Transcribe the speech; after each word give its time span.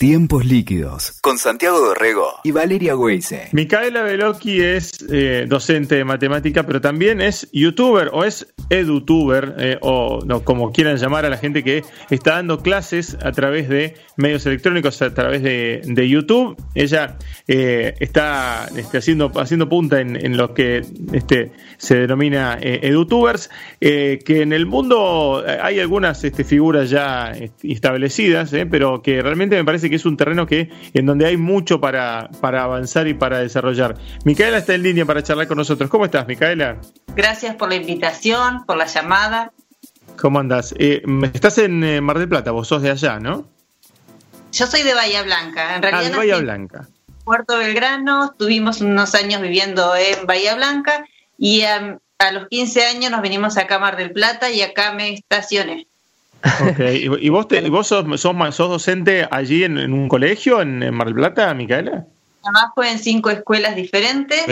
Tiempos 0.00 0.46
líquidos 0.46 1.18
con 1.20 1.36
Santiago 1.36 1.78
Dorrego 1.78 2.26
y 2.42 2.52
Valeria 2.52 2.96
Weise. 2.96 3.50
Micaela 3.52 4.02
Velocchi 4.02 4.62
es 4.62 5.04
eh, 5.12 5.44
docente 5.46 5.96
de 5.96 6.04
matemática, 6.06 6.64
pero 6.64 6.80
también 6.80 7.20
es 7.20 7.50
youtuber 7.52 8.08
o 8.10 8.24
es 8.24 8.46
edutuber, 8.70 9.56
eh, 9.58 9.76
o 9.82 10.20
no, 10.24 10.42
como 10.42 10.72
quieran 10.72 10.96
llamar 10.96 11.26
a 11.26 11.28
la 11.28 11.36
gente 11.36 11.62
que 11.62 11.84
está 12.08 12.36
dando 12.36 12.60
clases 12.62 13.18
a 13.22 13.32
través 13.32 13.68
de 13.68 13.94
medios 14.16 14.46
electrónicos, 14.46 15.02
a 15.02 15.12
través 15.12 15.42
de, 15.42 16.08
YouTube. 16.08 16.56
Ella 16.74 17.18
eh, 17.46 17.92
está 18.00 18.70
este, 18.74 18.96
haciendo, 18.96 19.30
haciendo 19.38 19.68
punta 19.68 20.00
en, 20.00 20.34
lo 20.34 20.54
que 20.54 20.82
este, 21.12 21.52
se 21.76 21.96
denomina 21.96 22.58
edutubers, 22.58 23.50
que 23.78 24.22
en 24.26 24.54
el 24.54 24.64
mundo 24.64 25.44
hay 25.46 25.78
algunas 25.78 26.24
este, 26.24 26.42
figuras 26.42 26.88
ya 26.88 27.34
establecidas, 27.62 28.50
pero 28.70 29.02
que 29.02 29.20
realmente 29.20 29.56
me 29.56 29.64
parece 29.66 29.89
que 29.90 29.96
es 29.96 30.06
un 30.06 30.16
terreno 30.16 30.46
que 30.46 30.70
en 30.94 31.06
donde 31.06 31.26
hay 31.26 31.36
mucho 31.36 31.80
para, 31.80 32.30
para 32.40 32.62
avanzar 32.62 33.06
y 33.08 33.14
para 33.14 33.38
desarrollar. 33.40 33.96
Micaela 34.24 34.58
está 34.58 34.74
en 34.74 34.82
línea 34.82 35.04
para 35.04 35.22
charlar 35.22 35.46
con 35.46 35.58
nosotros. 35.58 35.90
¿Cómo 35.90 36.04
estás, 36.04 36.26
Micaela? 36.26 36.78
Gracias 37.14 37.56
por 37.56 37.68
la 37.68 37.74
invitación, 37.74 38.64
por 38.64 38.76
la 38.76 38.86
llamada. 38.86 39.52
¿Cómo 40.16 40.38
andas? 40.38 40.74
Eh, 40.78 41.02
estás 41.32 41.58
en 41.58 41.82
eh, 41.84 42.00
Mar 42.00 42.18
del 42.18 42.28
Plata, 42.28 42.50
vos 42.50 42.68
sos 42.68 42.82
de 42.82 42.90
allá, 42.90 43.18
¿no? 43.18 43.48
Yo 44.52 44.66
soy 44.66 44.82
de 44.82 44.94
Bahía 44.94 45.22
Blanca, 45.22 45.76
en 45.76 45.82
realidad. 45.82 46.06
Ah, 46.06 46.10
de 46.10 46.16
Bahía 46.16 46.36
Blanca. 46.38 46.88
Puerto 47.24 47.58
Belgrano, 47.58 48.32
estuvimos 48.32 48.80
unos 48.80 49.14
años 49.14 49.40
viviendo 49.40 49.94
en 49.94 50.26
Bahía 50.26 50.54
Blanca 50.56 51.04
y 51.38 51.62
a, 51.62 51.98
a 52.18 52.32
los 52.32 52.48
15 52.48 52.84
años 52.86 53.10
nos 53.10 53.22
vinimos 53.22 53.56
acá 53.56 53.76
a 53.76 53.78
Mar 53.78 53.96
del 53.96 54.12
Plata 54.12 54.50
y 54.50 54.62
acá 54.62 54.92
me 54.92 55.14
estacioné. 55.14 55.86
Okay. 56.72 57.04
¿Y, 57.20 57.28
vos, 57.28 57.46
vos 57.70 57.86
sos, 57.86 58.20
sos, 58.20 58.56
docente 58.56 59.28
allí 59.30 59.64
en, 59.64 59.92
un 59.92 60.08
colegio 60.08 60.62
en, 60.62 60.92
Mar 60.94 61.06
del 61.06 61.14
Plata, 61.14 61.52
Micaela? 61.54 62.06
Trabajo 62.42 62.82
en 62.82 62.98
cinco 62.98 63.30
escuelas 63.30 63.76
diferentes. 63.76 64.46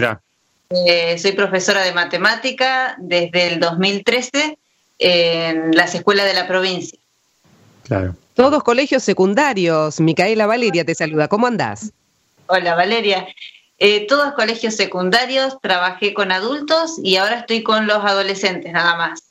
Eh, 0.71 1.19
soy 1.19 1.33
profesora 1.33 1.83
de 1.83 1.93
matemática 1.93 2.95
desde 2.99 3.55
el 3.55 3.61
2013 3.61 4.59
en 4.99 5.75
las 5.75 5.95
escuelas 5.95 6.27
de 6.27 6.35
la 6.35 6.47
provincia. 6.47 6.99
Claro. 7.85 8.15
Todos 8.35 8.63
colegios 8.63 9.03
secundarios. 9.03 9.99
Micaela 10.01 10.47
Valeria 10.47 10.85
te 10.85 10.95
saluda. 10.95 11.29
¿Cómo 11.29 11.47
andás? 11.47 11.93
Hola, 12.47 12.75
Valeria. 12.75 13.27
Eh, 13.79 14.07
todos 14.07 14.35
colegios 14.35 14.75
secundarios, 14.75 15.59
trabajé 15.61 16.13
con 16.13 16.33
adultos 16.33 16.99
y 17.03 17.17
ahora 17.17 17.41
estoy 17.41 17.63
con 17.63 17.87
los 17.87 18.05
adolescentes 18.05 18.73
nada 18.73 18.97
más. 18.97 19.28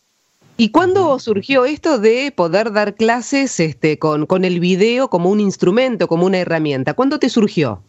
¿Y 0.59 0.69
cuándo 0.69 1.19
surgió 1.19 1.65
esto 1.65 1.99
de 1.99 2.31
poder 2.31 2.73
dar 2.73 2.95
clases 2.95 3.59
este, 3.59 3.99
con, 3.99 4.25
con 4.25 4.43
el 4.43 4.59
video 4.59 5.07
como 5.07 5.29
un 5.29 5.39
instrumento, 5.39 6.07
como 6.07 6.25
una 6.25 6.39
herramienta? 6.39 6.95
¿Cuándo 6.95 7.19
te 7.19 7.29
surgió? 7.29 7.81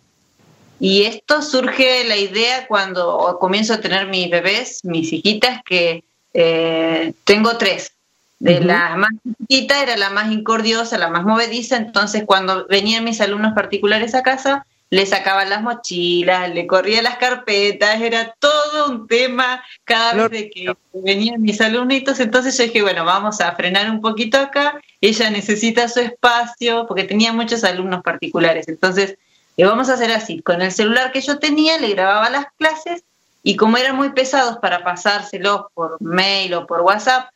Y 0.79 1.05
esto 1.05 1.41
surge 1.43 2.05
la 2.05 2.17
idea 2.17 2.67
cuando 2.69 3.39
comienzo 3.41 3.75
a 3.75 3.81
tener 3.81 4.07
mis 4.07 4.31
bebés, 4.31 4.85
mis 4.85 5.13
hijitas, 5.13 5.63
que 5.65 6.05
eh, 6.35 7.13
tengo 7.25 7.57
tres. 7.57 7.93
De 8.39 8.61
la 8.61 8.95
más 8.95 9.11
chiquita 9.49 9.83
era 9.83 9.97
la 9.97 10.11
más 10.11 10.31
incordiosa, 10.31 10.97
la 10.97 11.09
más 11.09 11.25
movediza, 11.25 11.77
entonces 11.77 12.23
cuando 12.25 12.69
venían 12.69 13.03
mis 13.03 13.21
alumnos 13.21 13.53
particulares 13.53 14.15
a 14.15 14.23
casa, 14.23 14.65
le 14.91 15.05
sacaba 15.07 15.45
las 15.45 15.63
mochilas, 15.63 16.53
le 16.55 16.67
corría 16.67 17.03
las 17.03 17.19
carpetas, 17.19 18.01
era 18.01 18.35
todo 18.39 18.91
un 18.91 19.07
tema 19.07 19.63
cada 19.85 20.29
vez 20.29 20.51
que 20.53 20.75
venían 20.95 21.43
mis 21.43 21.61
alumnitos, 21.61 22.21
entonces 22.21 22.57
yo 22.57 22.65
dije, 22.65 22.83
bueno, 22.83 23.05
vamos 23.05 23.41
a 23.41 23.55
frenar 23.55 23.91
un 23.91 24.01
poquito 24.01 24.39
acá, 24.39 24.81
ella 25.01 25.31
necesita 25.31 25.89
su 25.89 26.01
espacio, 26.01 26.87
porque 26.87 27.05
tenía 27.05 27.33
muchos 27.33 27.65
alumnos 27.65 28.03
particulares, 28.03 28.69
entonces 28.69 29.19
le 29.57 29.67
vamos 29.67 29.91
a 29.91 29.95
hacer 29.95 30.11
así, 30.13 30.41
con 30.41 30.63
el 30.63 30.73
celular 30.73 31.13
que 31.13 31.21
yo 31.21 31.39
tenía 31.39 31.79
le 31.79 31.91
grababa 31.91 32.31
las 32.31 32.47
clases 32.57 33.03
y 33.43 33.57
como 33.57 33.77
eran 33.77 33.97
muy 33.97 34.11
pesados 34.11 34.59
para 34.59 34.85
pasárselos 34.85 35.67
por 35.75 36.01
mail 36.01 36.55
o 36.55 36.67
por 36.67 36.81
WhatsApp, 36.81 37.31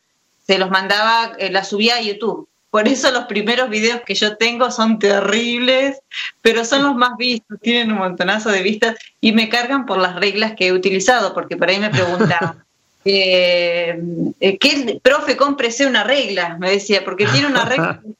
se 0.47 0.59
los 0.59 0.71
mandaba, 0.71 1.33
eh, 1.39 1.51
la 1.51 1.65
subía 1.65 1.97
a 1.97 2.01
YouTube. 2.01 2.49
Por 2.73 2.89
eso 2.89 3.11
los 3.11 3.25
primeros 3.25 3.69
videos 3.69 4.01
que 4.01 4.15
yo 4.15 4.39
tengo 4.39 4.71
son 4.71 4.99
terribles, 4.99 6.01
pero 6.41 6.65
son 6.65 6.83
los 6.85 6.95
más 6.95 7.19
vistos, 7.19 7.61
tienen 7.61 7.93
un 7.93 7.99
montonazo 7.99 8.49
de 8.49 8.63
vistas 8.63 8.97
y 9.21 9.33
me 9.33 9.51
cargan 9.51 9.85
por 9.85 9.99
las 9.99 10.17
reglas 10.17 10.55
que 10.57 10.69
he 10.69 10.73
utilizado, 10.73 11.35
porque 11.35 11.59
por 11.59 11.69
ahí 11.69 11.79
me 11.79 11.91
preguntaban, 11.91 12.65
eh, 13.05 14.03
eh, 14.41 14.57
¿qué, 14.57 14.99
profe, 15.03 15.37
cómprese 15.37 15.87
una 15.87 16.03
regla? 16.03 16.57
Me 16.59 16.71
decía, 16.71 17.05
porque 17.05 17.27
tiene 17.27 17.49
una 17.49 17.67
regla. 17.67 18.01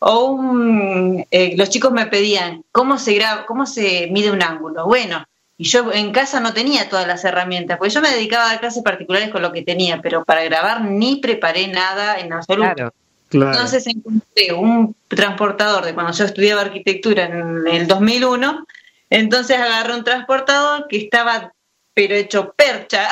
O 0.00 0.24
un, 0.26 1.24
eh, 1.30 1.54
los 1.56 1.70
chicos 1.70 1.90
me 1.90 2.04
pedían, 2.08 2.62
¿cómo 2.70 2.98
se, 2.98 3.14
graba, 3.14 3.46
¿cómo 3.46 3.64
se 3.64 4.08
mide 4.12 4.30
un 4.30 4.42
ángulo? 4.42 4.84
Bueno, 4.84 5.24
y 5.56 5.64
yo 5.64 5.90
en 5.90 6.12
casa 6.12 6.38
no 6.40 6.52
tenía 6.52 6.90
todas 6.90 7.06
las 7.06 7.24
herramientas, 7.24 7.78
porque 7.78 7.94
yo 7.94 8.02
me 8.02 8.10
dedicaba 8.10 8.44
a 8.44 8.48
dar 8.48 8.60
clases 8.60 8.82
particulares 8.82 9.30
con 9.30 9.40
lo 9.40 9.52
que 9.52 9.62
tenía, 9.62 10.02
pero 10.02 10.22
para 10.22 10.44
grabar 10.44 10.82
ni 10.82 11.16
preparé 11.16 11.68
nada 11.68 12.20
en 12.20 12.34
absoluto. 12.34 12.92
Entonces 13.32 13.86
encontré 13.86 14.52
un 14.52 14.94
transportador 15.08 15.84
de 15.84 15.94
cuando 15.94 16.12
yo 16.12 16.24
estudiaba 16.24 16.62
arquitectura 16.62 17.26
en 17.26 17.66
el 17.66 17.86
2001. 17.86 18.66
Entonces 19.10 19.58
agarré 19.58 19.94
un 19.94 20.04
transportador 20.04 20.86
que 20.88 20.98
estaba, 20.98 21.52
pero 21.94 22.14
hecho 22.14 22.52
percha. 22.56 23.08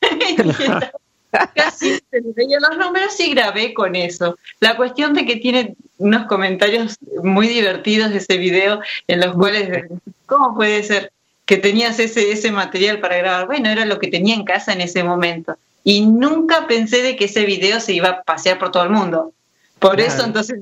Casi 1.54 2.00
se 2.10 2.20
le 2.20 2.32
veían 2.36 2.62
los 2.62 2.78
números 2.78 3.18
y 3.18 3.34
grabé 3.34 3.74
con 3.74 3.96
eso. 3.96 4.36
La 4.60 4.76
cuestión 4.76 5.14
de 5.14 5.26
que 5.26 5.36
tiene 5.36 5.74
unos 5.98 6.26
comentarios 6.26 6.96
muy 7.22 7.48
divertidos 7.48 8.10
de 8.10 8.18
ese 8.18 8.38
video 8.38 8.80
en 9.08 9.20
los 9.20 9.34
cuales, 9.34 9.84
¿cómo 10.26 10.54
puede 10.54 10.82
ser 10.84 11.12
que 11.44 11.56
tenías 11.56 11.98
ese, 11.98 12.30
ese 12.30 12.52
material 12.52 13.00
para 13.00 13.16
grabar? 13.16 13.46
Bueno, 13.46 13.68
era 13.68 13.84
lo 13.84 13.98
que 13.98 14.08
tenía 14.08 14.36
en 14.36 14.44
casa 14.44 14.72
en 14.72 14.80
ese 14.80 15.02
momento. 15.02 15.56
Y 15.82 16.06
nunca 16.06 16.66
pensé 16.68 17.02
de 17.02 17.16
que 17.16 17.24
ese 17.24 17.44
video 17.44 17.80
se 17.80 17.92
iba 17.92 18.08
a 18.08 18.22
pasear 18.22 18.58
por 18.58 18.70
todo 18.70 18.84
el 18.84 18.90
mundo. 18.90 19.32
Por 19.84 20.00
eso 20.00 20.24
entonces 20.24 20.58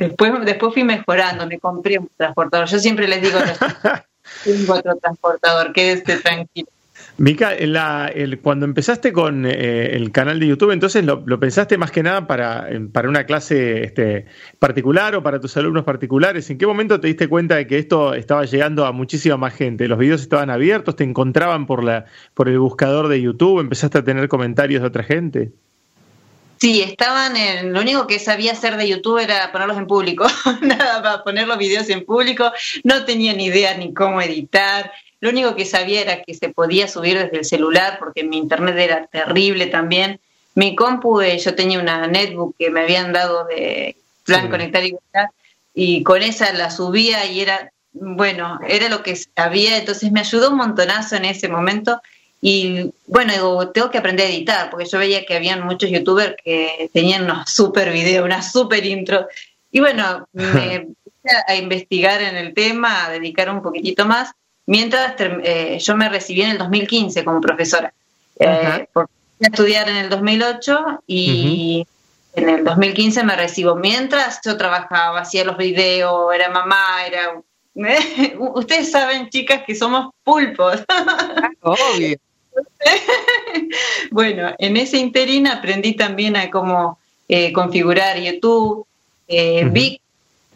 después, 0.00 0.32
después 0.44 0.74
fui 0.74 0.82
mejorando, 0.82 1.46
me 1.46 1.60
compré 1.60 1.98
un 1.98 2.10
transportador. 2.16 2.66
Yo 2.66 2.78
siempre 2.80 3.06
les 3.06 3.22
digo, 3.22 3.38
tengo 4.44 4.74
otro 4.74 4.96
transportador, 4.96 5.72
quédese 5.72 6.16
tranquilo. 6.18 6.68
Mica, 7.18 7.54
el, 7.54 8.40
cuando 8.40 8.64
empezaste 8.64 9.12
con 9.12 9.46
eh, 9.46 9.94
el 9.94 10.10
canal 10.10 10.40
de 10.40 10.48
YouTube, 10.48 10.72
entonces 10.72 11.04
lo, 11.04 11.22
pensaste 11.38 11.78
más 11.78 11.92
que 11.92 12.02
nada 12.02 12.26
para, 12.26 12.68
para 12.90 13.08
una 13.08 13.26
clase 13.26 13.84
este, 13.84 14.26
particular 14.58 15.14
o 15.14 15.22
para 15.22 15.38
tus 15.38 15.56
alumnos 15.56 15.84
particulares. 15.84 16.50
¿En 16.50 16.58
qué 16.58 16.66
momento 16.66 16.98
te 16.98 17.06
diste 17.06 17.28
cuenta 17.28 17.54
de 17.54 17.68
que 17.68 17.78
esto 17.78 18.14
estaba 18.14 18.44
llegando 18.44 18.86
a 18.86 18.92
muchísima 18.92 19.36
más 19.36 19.54
gente? 19.54 19.86
¿Los 19.86 19.98
videos 19.98 20.22
estaban 20.22 20.50
abiertos? 20.50 20.96
¿Te 20.96 21.04
encontraban 21.04 21.66
por, 21.66 21.84
la, 21.84 22.06
por 22.34 22.48
el 22.48 22.58
buscador 22.58 23.06
de 23.06 23.20
YouTube? 23.20 23.60
¿Empezaste 23.60 23.98
a 23.98 24.04
tener 24.04 24.28
comentarios 24.28 24.80
de 24.80 24.88
otra 24.88 25.04
gente? 25.04 25.52
Sí, 26.62 26.80
estaban 26.80 27.36
en. 27.36 27.72
Lo 27.72 27.80
único 27.80 28.06
que 28.06 28.20
sabía 28.20 28.52
hacer 28.52 28.76
de 28.76 28.86
YouTube 28.86 29.18
era 29.18 29.50
ponerlos 29.50 29.78
en 29.78 29.88
público. 29.88 30.24
Nada 30.60 31.02
para 31.02 31.24
poner 31.24 31.48
los 31.48 31.58
videos 31.58 31.88
en 31.88 32.04
público. 32.04 32.52
No 32.84 33.04
tenía 33.04 33.32
ni 33.32 33.46
idea 33.46 33.76
ni 33.76 33.92
cómo 33.92 34.22
editar. 34.22 34.92
Lo 35.18 35.30
único 35.30 35.56
que 35.56 35.64
sabía 35.64 36.02
era 36.02 36.22
que 36.22 36.34
se 36.34 36.50
podía 36.50 36.86
subir 36.86 37.18
desde 37.18 37.38
el 37.38 37.44
celular 37.44 37.96
porque 37.98 38.22
mi 38.22 38.38
internet 38.38 38.76
era 38.78 39.06
terrible 39.08 39.66
también. 39.66 40.20
Mi 40.54 40.76
compu, 40.76 41.20
eh, 41.20 41.36
yo 41.38 41.56
tenía 41.56 41.80
una 41.80 42.06
netbook 42.06 42.54
que 42.56 42.70
me 42.70 42.82
habían 42.82 43.12
dado 43.12 43.44
de 43.46 43.96
plan 44.22 44.48
conectar 44.48 44.84
y 44.84 44.94
y 45.74 46.04
con 46.04 46.22
esa 46.22 46.52
la 46.52 46.70
subía 46.70 47.26
y 47.26 47.40
era, 47.40 47.72
bueno, 47.92 48.60
era 48.68 48.88
lo 48.88 49.02
que 49.02 49.16
sabía, 49.16 49.78
entonces 49.78 50.12
me 50.12 50.20
ayudó 50.20 50.50
un 50.50 50.58
montonazo 50.58 51.16
en 51.16 51.24
ese 51.24 51.48
momento 51.48 52.00
y 52.44 52.92
bueno, 53.06 53.32
digo, 53.32 53.68
tengo 53.68 53.88
que 53.88 53.98
aprender 53.98 54.26
a 54.26 54.30
editar, 54.30 54.68
porque 54.68 54.86
yo 54.86 54.98
veía 54.98 55.24
que 55.24 55.36
habían 55.36 55.64
muchos 55.64 55.88
youtubers 55.90 56.34
que 56.44 56.90
tenían 56.92 57.22
unos 57.22 57.48
super 57.48 57.92
videos, 57.92 58.24
una 58.24 58.42
super 58.42 58.84
intro. 58.84 59.28
Y 59.70 59.78
bueno, 59.78 60.26
me 60.32 60.74
empecé 60.74 61.36
a 61.46 61.54
investigar 61.54 62.20
en 62.20 62.36
el 62.36 62.52
tema, 62.52 63.06
a 63.06 63.10
dedicar 63.10 63.48
un 63.48 63.62
poquitito 63.62 64.06
más, 64.06 64.32
mientras 64.66 65.14
eh, 65.20 65.78
yo 65.80 65.96
me 65.96 66.08
recibí 66.08 66.42
en 66.42 66.50
el 66.50 66.58
2015 66.58 67.24
como 67.24 67.40
profesora. 67.40 67.94
Eh, 68.40 68.88
a 68.92 69.06
estudiar 69.38 69.88
en 69.88 69.96
el 69.98 70.10
2008 70.10 71.04
y 71.06 71.86
en 72.34 72.48
el 72.48 72.64
2015 72.64 73.22
me 73.22 73.36
recibo. 73.36 73.76
Mientras 73.76 74.40
yo 74.44 74.56
trabajaba, 74.56 75.20
hacía 75.20 75.44
los 75.44 75.56
videos, 75.56 76.34
era 76.34 76.50
mamá, 76.50 77.06
era... 77.06 77.40
Ustedes 78.38 78.90
saben, 78.90 79.30
chicas, 79.30 79.62
que 79.64 79.76
somos 79.76 80.12
pulpos. 80.24 80.82
Obvio. 81.60 82.18
bueno, 84.10 84.52
en 84.58 84.76
ese 84.76 84.98
interín 84.98 85.46
aprendí 85.46 85.94
también 85.94 86.36
a 86.36 86.50
cómo 86.50 86.98
eh, 87.28 87.52
configurar 87.52 88.18
YouTube. 88.18 88.84
Eh, 89.28 89.68
vi 89.70 90.00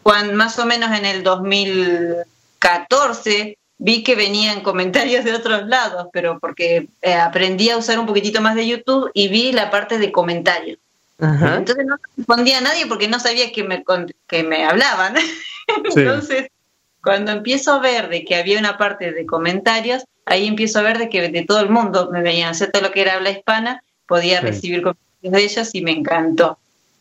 cuando 0.03 0.33
más 0.33 0.59
o 0.59 0.65
menos 0.65 0.91
en 0.97 1.05
el 1.05 1.23
2014 1.23 3.57
vi 3.79 4.03
que 4.03 4.15
venían 4.15 4.61
comentarios 4.61 5.23
de 5.23 5.33
otros 5.33 5.67
lados, 5.67 6.07
pero 6.11 6.39
porque 6.39 6.87
eh, 7.01 7.13
aprendí 7.13 7.69
a 7.69 7.77
usar 7.77 7.99
un 7.99 8.05
poquitito 8.05 8.41
más 8.41 8.55
de 8.55 8.67
YouTube 8.67 9.11
y 9.13 9.27
vi 9.27 9.51
la 9.51 9.69
parte 9.69 9.99
de 9.99 10.11
comentarios. 10.11 10.79
Entonces 11.19 11.83
no 11.83 11.95
respondía 12.15 12.59
a 12.59 12.61
nadie 12.61 12.85
porque 12.85 13.07
no 13.07 13.19
sabía 13.19 13.51
que 13.51 13.63
me, 13.63 13.83
que 14.27 14.43
me 14.43 14.65
hablaban. 14.65 15.15
Entonces, 15.95 16.49
cuando 17.07 17.31
empiezo 17.31 17.71
a 17.71 17.79
ver 17.79 18.09
de 18.09 18.25
que 18.25 18.35
había 18.35 18.59
una 18.59 18.77
parte 18.77 19.13
de 19.13 19.25
comentarios, 19.25 20.03
ahí 20.25 20.45
empiezo 20.45 20.79
a 20.79 20.81
ver 20.81 20.97
de 20.97 21.07
que 21.07 21.29
de 21.29 21.45
todo 21.45 21.61
el 21.61 21.69
mundo 21.69 22.09
me 22.11 22.21
veían 22.21 22.49
hacer 22.49 22.69
todo 22.69 22.81
lo 22.81 22.91
que 22.91 22.99
era 22.99 23.13
habla 23.13 23.29
hispana, 23.29 23.81
podía 24.05 24.41
recibir 24.41 24.81
comentarios 24.81 25.31
de 25.31 25.41
ellos 25.41 25.69
y 25.71 25.81
me 25.83 25.91
encantó. 25.91 26.59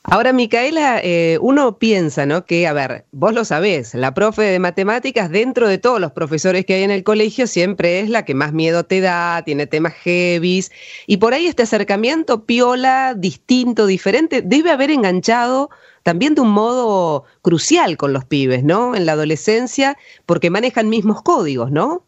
Ahora, 0.08 0.32
Micaela, 0.32 1.00
eh, 1.02 1.36
uno 1.40 1.78
piensa, 1.78 2.26
¿no? 2.26 2.46
Que, 2.46 2.68
a 2.68 2.72
ver, 2.72 3.06
vos 3.10 3.34
lo 3.34 3.44
sabés, 3.44 3.92
la 3.92 4.14
profe 4.14 4.42
de 4.42 4.60
matemáticas, 4.60 5.30
dentro 5.30 5.68
de 5.68 5.78
todos 5.78 6.00
los 6.00 6.12
profesores 6.12 6.64
que 6.64 6.74
hay 6.74 6.84
en 6.84 6.92
el 6.92 7.02
colegio, 7.02 7.48
siempre 7.48 7.98
es 7.98 8.08
la 8.08 8.24
que 8.24 8.32
más 8.32 8.52
miedo 8.52 8.84
te 8.84 9.00
da, 9.00 9.42
tiene 9.44 9.66
temas 9.66 9.94
heavies, 9.94 10.70
y 11.08 11.16
por 11.16 11.34
ahí 11.34 11.48
este 11.48 11.64
acercamiento 11.64 12.44
piola, 12.44 13.14
distinto, 13.16 13.86
diferente, 13.86 14.42
debe 14.42 14.70
haber 14.70 14.92
enganchado 14.92 15.70
también 16.04 16.36
de 16.36 16.42
un 16.42 16.50
modo 16.50 17.24
crucial 17.42 17.96
con 17.96 18.12
los 18.12 18.24
pibes, 18.24 18.62
¿no? 18.62 18.94
En 18.94 19.06
la 19.06 19.12
adolescencia, 19.12 19.98
porque 20.24 20.50
manejan 20.50 20.88
mismos 20.88 21.20
códigos, 21.22 21.72
¿no? 21.72 22.04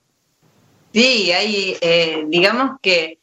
Sí, 0.94 1.32
hay, 1.32 1.76
eh, 1.80 2.24
digamos 2.28 2.78
que 2.80 3.18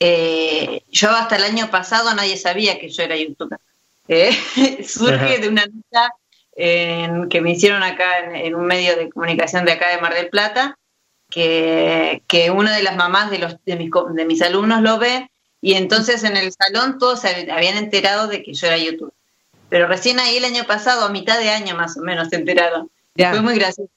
eh, 0.00 0.82
yo 0.90 1.10
hasta 1.10 1.36
el 1.36 1.44
año 1.44 1.70
pasado 1.70 2.14
nadie 2.14 2.38
sabía 2.38 2.78
que 2.78 2.88
yo 2.88 3.02
era 3.02 3.16
youtuber. 3.18 3.58
Eh, 4.08 4.32
surge 4.86 5.38
de 5.38 5.48
una 5.48 5.64
nota 5.66 6.14
que 6.56 7.40
me 7.42 7.50
hicieron 7.50 7.82
acá 7.82 8.30
en, 8.32 8.54
un 8.54 8.66
medio 8.66 8.96
de 8.96 9.10
comunicación 9.10 9.64
de 9.64 9.72
acá 9.72 9.88
de 9.88 10.00
Mar 10.00 10.14
del 10.14 10.28
Plata, 10.28 10.78
que, 11.28 12.22
que 12.28 12.50
una 12.50 12.76
de 12.76 12.82
las 12.82 12.96
mamás 12.96 13.30
de, 13.30 13.38
los, 13.38 13.56
de, 13.64 13.76
mis, 13.76 13.90
de 14.14 14.24
mis 14.24 14.40
alumnos 14.40 14.82
lo 14.82 14.98
ve, 14.98 15.30
y 15.60 15.74
entonces 15.74 16.22
en 16.22 16.36
el 16.36 16.52
salón 16.52 16.98
todos 16.98 17.22
se 17.22 17.50
habían 17.50 17.76
enterado 17.76 18.28
de 18.28 18.42
que 18.42 18.54
yo 18.54 18.66
era 18.66 18.78
youtuber. 18.78 19.12
Pero 19.68 19.88
recién 19.88 20.20
ahí 20.20 20.36
el 20.36 20.44
año 20.44 20.64
pasado, 20.64 21.04
a 21.04 21.08
mitad 21.08 21.38
de 21.38 21.50
año 21.50 21.74
más 21.74 21.96
o 21.96 22.00
menos, 22.02 22.28
se 22.28 22.36
enteraron. 22.36 22.90
Fue 23.16 23.40
muy 23.40 23.54
gracioso. 23.54 23.90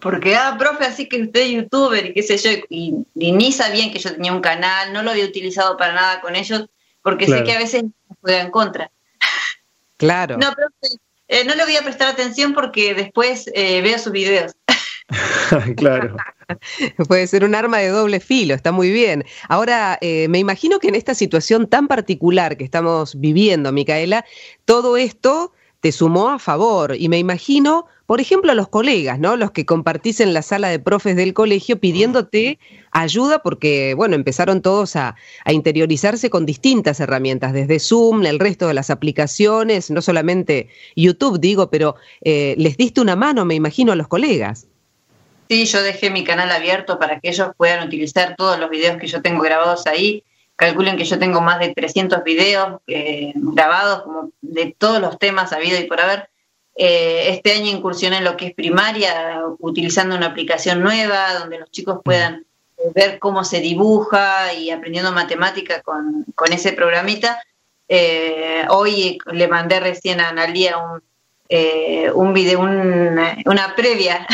Porque, 0.00 0.34
ah, 0.34 0.56
profe, 0.58 0.84
así 0.84 1.08
que 1.08 1.22
usted 1.22 1.40
es 1.40 1.50
youtuber 1.50 2.06
y 2.06 2.14
qué 2.14 2.22
sé 2.22 2.36
yo, 2.38 2.50
y, 2.68 2.94
ni 3.14 3.52
sabían 3.52 3.90
que 3.90 3.98
yo 3.98 4.12
tenía 4.12 4.32
un 4.32 4.40
canal, 4.40 4.92
no 4.92 5.02
lo 5.02 5.10
había 5.10 5.24
utilizado 5.24 5.76
para 5.76 5.92
nada 5.92 6.20
con 6.20 6.36
ellos, 6.36 6.66
porque 7.02 7.26
sé 7.26 7.44
que 7.44 7.52
a 7.52 7.58
veces 7.58 7.84
en 8.26 8.50
contra. 8.50 8.90
Claro. 9.96 10.36
No, 10.36 10.52
profe, 10.52 10.98
eh, 11.28 11.44
no 11.44 11.54
le 11.54 11.64
voy 11.64 11.76
a 11.76 11.82
prestar 11.82 12.08
atención 12.08 12.54
porque 12.54 12.94
después 12.94 13.50
eh, 13.54 13.80
veo 13.82 13.98
sus 13.98 14.12
videos. 14.12 14.52
claro. 15.76 16.16
Puede 17.08 17.26
ser 17.26 17.44
un 17.44 17.54
arma 17.54 17.78
de 17.78 17.88
doble 17.88 18.20
filo, 18.20 18.54
está 18.54 18.72
muy 18.72 18.90
bien. 18.90 19.24
Ahora, 19.48 19.98
eh, 20.00 20.28
me 20.28 20.38
imagino 20.38 20.78
que 20.78 20.88
en 20.88 20.94
esta 20.94 21.14
situación 21.14 21.66
tan 21.66 21.88
particular 21.88 22.56
que 22.56 22.64
estamos 22.64 23.18
viviendo, 23.18 23.72
Micaela, 23.72 24.24
todo 24.64 24.96
esto 24.96 25.52
te 25.80 25.92
sumó 25.92 26.30
a 26.30 26.38
favor 26.38 26.94
y 26.96 27.08
me 27.08 27.18
imagino, 27.18 27.86
por 28.06 28.20
ejemplo, 28.20 28.52
a 28.52 28.54
los 28.54 28.68
colegas, 28.68 29.18
¿no? 29.18 29.36
Los 29.36 29.50
que 29.50 29.66
compartís 29.66 30.20
en 30.20 30.32
la 30.32 30.42
sala 30.42 30.68
de 30.68 30.78
profes 30.78 31.16
del 31.16 31.34
colegio 31.34 31.80
pidiéndote 31.80 32.58
ayuda 32.92 33.40
porque, 33.40 33.94
bueno, 33.94 34.14
empezaron 34.14 34.62
todos 34.62 34.94
a, 34.96 35.16
interiorizarse 35.46 36.30
con 36.30 36.46
distintas 36.46 37.00
herramientas, 37.00 37.52
desde 37.52 37.80
Zoom, 37.80 38.24
el 38.24 38.38
resto 38.38 38.68
de 38.68 38.74
las 38.74 38.90
aplicaciones, 38.90 39.90
no 39.90 40.00
solamente 40.02 40.68
YouTube, 40.94 41.40
digo, 41.40 41.68
pero 41.68 41.96
eh, 42.22 42.54
les 42.58 42.76
diste 42.76 43.00
una 43.00 43.16
mano, 43.16 43.44
me 43.44 43.54
imagino, 43.54 43.92
a 43.92 43.96
los 43.96 44.06
colegas. 44.06 44.66
Sí, 45.48 45.64
yo 45.66 45.82
dejé 45.82 46.10
mi 46.10 46.24
canal 46.24 46.50
abierto 46.50 46.98
para 46.98 47.20
que 47.20 47.28
ellos 47.28 47.50
puedan 47.56 47.86
utilizar 47.86 48.34
todos 48.36 48.58
los 48.58 48.70
videos 48.70 48.98
que 48.98 49.06
yo 49.06 49.22
tengo 49.22 49.42
grabados 49.42 49.86
ahí. 49.86 50.24
Calculen 50.56 50.96
que 50.96 51.04
yo 51.04 51.18
tengo 51.18 51.40
más 51.40 51.58
de 51.60 51.74
300 51.74 52.24
videos 52.24 52.80
eh, 52.86 53.32
grabados 53.34 54.02
como 54.02 54.30
de 54.40 54.74
todos 54.76 55.00
los 55.00 55.18
temas 55.18 55.52
habido 55.52 55.78
y 55.78 55.84
por 55.84 56.00
haber. 56.00 56.28
Eh, 56.76 57.30
este 57.30 57.52
año 57.52 57.70
incursioné 57.70 58.18
en 58.18 58.24
lo 58.24 58.36
que 58.36 58.46
es 58.46 58.54
primaria, 58.54 59.40
utilizando 59.58 60.14
una 60.14 60.26
aplicación 60.26 60.82
nueva 60.82 61.34
donde 61.38 61.58
los 61.58 61.70
chicos 61.70 62.00
puedan 62.04 62.44
eh, 62.76 62.90
ver 62.94 63.18
cómo 63.18 63.44
se 63.44 63.60
dibuja 63.60 64.52
y 64.52 64.70
aprendiendo 64.70 65.10
matemática 65.12 65.80
con, 65.82 66.26
con 66.34 66.52
ese 66.52 66.72
programita. 66.72 67.42
hoy 68.68 69.18
le 69.32 69.48
mandé 69.48 69.80
recién 69.80 70.20
a 70.20 70.28
Analia 70.28 70.76
un, 70.78 71.02
un 72.14 72.32
video, 72.34 72.60
una 72.60 73.74
previa 73.74 74.26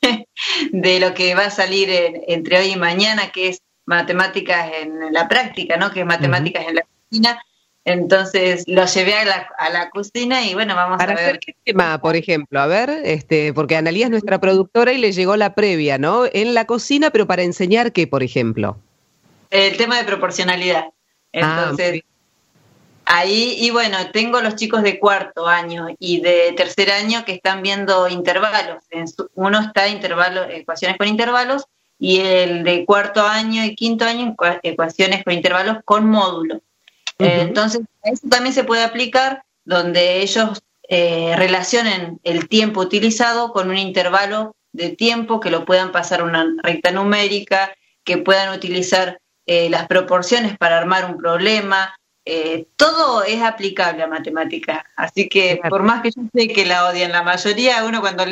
de 0.72 1.00
lo 1.00 1.12
que 1.12 1.34
va 1.34 1.46
a 1.46 1.50
salir 1.50 1.88
entre 2.28 2.60
hoy 2.60 2.72
y 2.72 2.76
mañana, 2.76 3.30
que 3.30 3.48
es 3.48 3.62
matemáticas 3.84 4.70
en 4.80 5.12
la 5.12 5.28
práctica, 5.28 5.76
¿no? 5.76 5.90
Que 5.90 6.00
es 6.00 6.06
matemáticas 6.06 6.64
en 6.66 6.76
la 6.76 6.82
cocina. 6.82 7.42
Entonces 7.84 8.64
lo 8.66 8.84
llevé 8.84 9.14
a 9.14 9.24
la, 9.24 9.48
a 9.58 9.70
la 9.70 9.90
cocina 9.90 10.44
y 10.44 10.54
bueno, 10.54 10.74
vamos 10.74 11.00
a 11.00 11.06
ver. 11.06 11.38
qué 11.38 11.54
tema, 11.64 12.00
por 12.00 12.14
ejemplo? 12.14 12.60
A 12.60 12.66
ver, 12.66 12.90
este, 13.04 13.54
porque 13.54 13.76
Analía 13.76 14.04
es 14.04 14.10
nuestra 14.10 14.38
productora 14.38 14.92
y 14.92 14.98
le 14.98 15.12
llegó 15.12 15.36
la 15.36 15.54
previa, 15.54 15.96
¿no? 15.96 16.24
En 16.32 16.54
la 16.54 16.66
cocina, 16.66 17.10
pero 17.10 17.26
para 17.26 17.42
enseñar 17.42 17.92
qué, 17.92 18.06
por 18.06 18.22
ejemplo. 18.22 18.76
El 19.50 19.76
tema 19.76 19.96
de 19.98 20.04
proporcionalidad. 20.04 20.84
Ah, 21.32 21.64
Entonces, 21.66 22.02
Ahí, 23.12 23.56
y 23.58 23.70
bueno, 23.70 23.96
tengo 24.12 24.40
los 24.40 24.54
chicos 24.54 24.84
de 24.84 25.00
cuarto 25.00 25.48
año 25.48 25.88
y 25.98 26.20
de 26.20 26.52
tercer 26.56 26.92
año 26.92 27.24
que 27.24 27.32
están 27.32 27.60
viendo 27.60 28.08
intervalos. 28.08 28.84
Uno 29.34 29.60
está 29.60 29.88
intervalos, 29.88 30.46
ecuaciones 30.48 30.96
con 30.96 31.08
intervalos 31.08 31.64
y 31.98 32.20
el 32.20 32.62
de 32.62 32.84
cuarto 32.86 33.26
año 33.26 33.64
y 33.64 33.74
quinto 33.74 34.04
año 34.04 34.36
ecuaciones 34.62 35.24
con 35.24 35.32
intervalos 35.32 35.78
con 35.84 36.08
módulo. 36.08 36.60
Entonces, 37.20 37.82
eso 38.02 38.28
también 38.28 38.54
se 38.54 38.64
puede 38.64 38.82
aplicar 38.82 39.44
donde 39.64 40.22
ellos 40.22 40.62
eh, 40.88 41.34
relacionen 41.36 42.18
el 42.24 42.48
tiempo 42.48 42.80
utilizado 42.80 43.52
con 43.52 43.70
un 43.70 43.78
intervalo 43.78 44.56
de 44.72 44.90
tiempo 44.90 45.40
que 45.40 45.50
lo 45.50 45.64
puedan 45.64 45.92
pasar 45.92 46.22
una 46.22 46.46
recta 46.62 46.90
numérica, 46.90 47.74
que 48.04 48.18
puedan 48.18 48.54
utilizar 48.54 49.20
eh, 49.46 49.68
las 49.70 49.86
proporciones 49.86 50.56
para 50.58 50.78
armar 50.78 51.04
un 51.04 51.16
problema, 51.16 51.94
eh, 52.24 52.66
todo 52.76 53.24
es 53.24 53.42
aplicable 53.42 54.02
a 54.02 54.06
matemáticas. 54.06 54.84
Así 54.96 55.28
que 55.28 55.60
por 55.68 55.82
más 55.82 56.02
que 56.02 56.10
yo 56.10 56.22
sé 56.32 56.48
que 56.48 56.66
la 56.66 56.86
odian 56.86 57.12
la 57.12 57.22
mayoría, 57.22 57.84
uno 57.84 58.00
cuando 58.00 58.24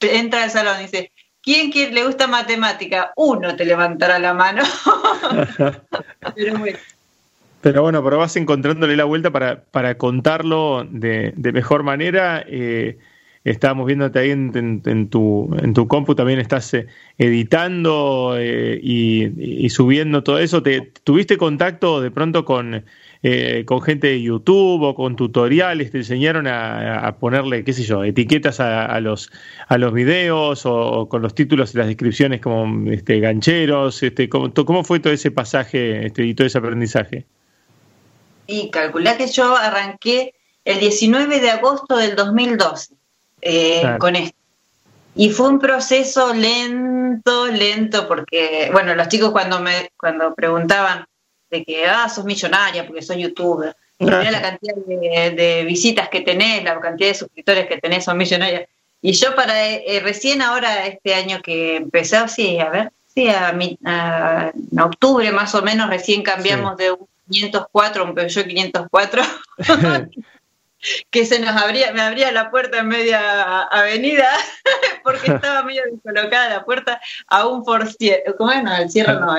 entra 0.00 0.42
al 0.42 0.50
salón 0.50 0.78
dice, 0.80 1.12
¿quién, 1.40 1.70
le 1.94 2.04
gusta 2.04 2.26
matemática? 2.26 3.12
Uno 3.16 3.54
te 3.56 3.64
levantará 3.64 4.18
la 4.18 4.34
mano. 4.34 4.62
pero 6.34 6.58
bueno. 6.58 6.78
Pero 7.60 7.82
bueno, 7.82 8.02
pero 8.04 8.18
vas 8.18 8.36
encontrándole 8.36 8.96
la 8.96 9.04
vuelta 9.04 9.30
para, 9.30 9.64
para 9.64 9.98
contarlo 9.98 10.86
de, 10.90 11.32
mejor 11.36 11.82
manera. 11.82 12.44
Eh, 12.46 12.98
estábamos 13.44 13.86
viéndote 13.86 14.18
ahí 14.18 14.30
en, 14.30 15.08
tu, 15.10 15.54
en 15.60 15.74
tu 15.74 15.88
compu, 15.88 16.14
también 16.14 16.38
estás 16.38 16.74
eh, 16.74 16.86
editando 17.18 18.36
y, 18.40 19.32
y, 19.36 19.70
subiendo 19.70 20.22
todo 20.22 20.38
eso. 20.38 20.62
¿Te, 20.62 20.92
¿Tuviste 21.02 21.36
contacto 21.36 22.00
de 22.00 22.10
pronto 22.10 22.44
con 22.44 22.84
eh, 23.28 23.64
con 23.64 23.82
gente 23.82 24.06
de 24.06 24.22
YouTube 24.22 24.82
o 24.82 24.94
con 24.94 25.16
tutoriales, 25.16 25.90
te 25.90 25.98
enseñaron 25.98 26.46
a, 26.46 27.16
ponerle, 27.18 27.64
qué 27.64 27.72
sé 27.72 27.82
yo, 27.82 28.04
etiquetas 28.04 28.60
a, 28.60 29.00
los, 29.00 29.32
a 29.66 29.78
los 29.78 29.92
videos 29.92 30.64
o, 30.64 31.08
con 31.08 31.22
los 31.22 31.34
títulos 31.34 31.74
y 31.74 31.78
las 31.78 31.88
descripciones 31.88 32.40
como 32.40 32.88
este, 32.90 33.18
gancheros. 33.18 34.02
Este, 34.04 34.28
¿cómo, 34.28 34.84
fue 34.84 35.00
todo 35.00 35.12
ese 35.12 35.32
pasaje 35.32 36.06
este, 36.06 36.24
y 36.24 36.34
todo 36.34 36.46
ese 36.46 36.58
aprendizaje? 36.58 37.26
Y 38.46 38.70
calculá 38.70 39.16
que 39.16 39.26
yo 39.26 39.56
arranqué 39.56 40.34
el 40.64 40.80
19 40.80 41.40
de 41.40 41.50
agosto 41.50 41.96
del 41.96 42.16
2012 42.16 42.94
eh, 43.42 43.96
con 43.98 44.16
esto. 44.16 44.36
Y 45.14 45.30
fue 45.30 45.48
un 45.48 45.58
proceso 45.58 46.34
lento, 46.34 47.46
lento, 47.46 48.06
porque, 48.06 48.68
bueno, 48.70 48.94
los 48.94 49.08
chicos 49.08 49.30
cuando 49.30 49.60
me 49.60 49.90
cuando 49.96 50.34
preguntaban, 50.34 51.06
de 51.50 51.64
que, 51.64 51.86
ah, 51.86 52.08
sos 52.08 52.24
millonaria 52.24 52.86
porque 52.86 53.02
sos 53.02 53.16
youtuber. 53.16 53.74
Y 53.98 54.04
mira 54.04 54.30
la 54.30 54.42
cantidad 54.42 54.74
de, 54.74 55.64
visitas 55.64 56.10
que 56.10 56.20
tenés, 56.20 56.62
la 56.64 56.78
cantidad 56.80 57.08
de 57.08 57.14
suscriptores 57.14 57.66
que 57.66 57.78
tenés, 57.78 58.04
son 58.04 58.18
millonarias. 58.18 58.68
Y 59.00 59.12
yo 59.12 59.34
para 59.34 59.68
eh, 59.68 60.00
recién 60.02 60.42
ahora, 60.42 60.86
este 60.86 61.14
año 61.14 61.40
que 61.40 61.76
empezó, 61.76 62.28
sí, 62.28 62.58
a 62.58 62.68
ver, 62.68 62.92
sí, 63.06 63.28
a, 63.28 63.50
en 64.54 64.80
octubre 64.80 65.32
más 65.32 65.54
o 65.54 65.62
menos, 65.62 65.88
recién 65.88 66.22
cambiamos 66.22 66.76
de 66.76 66.92
un 66.92 67.06
504 67.30 68.02
a 68.02 68.06
un 68.06 68.14
Peugeot 68.14 68.46
504. 68.46 69.22
que 71.10 71.24
se 71.24 71.40
nos 71.40 71.50
abría, 71.50 71.92
me 71.92 72.02
abría 72.02 72.30
la 72.32 72.50
puerta 72.50 72.78
en 72.78 72.88
media 72.88 73.62
avenida 73.62 74.28
porque 75.02 75.32
estaba 75.32 75.62
medio 75.62 75.82
descolocada 75.90 76.50
la 76.50 76.64
puerta 76.64 77.00
a 77.28 77.46
un 77.46 77.64
for 77.64 77.88
¿cómo 78.36 78.52
es? 78.52 78.62
No, 78.62 78.76
el 78.76 78.90
cierre 78.90 79.14
no, 79.14 79.34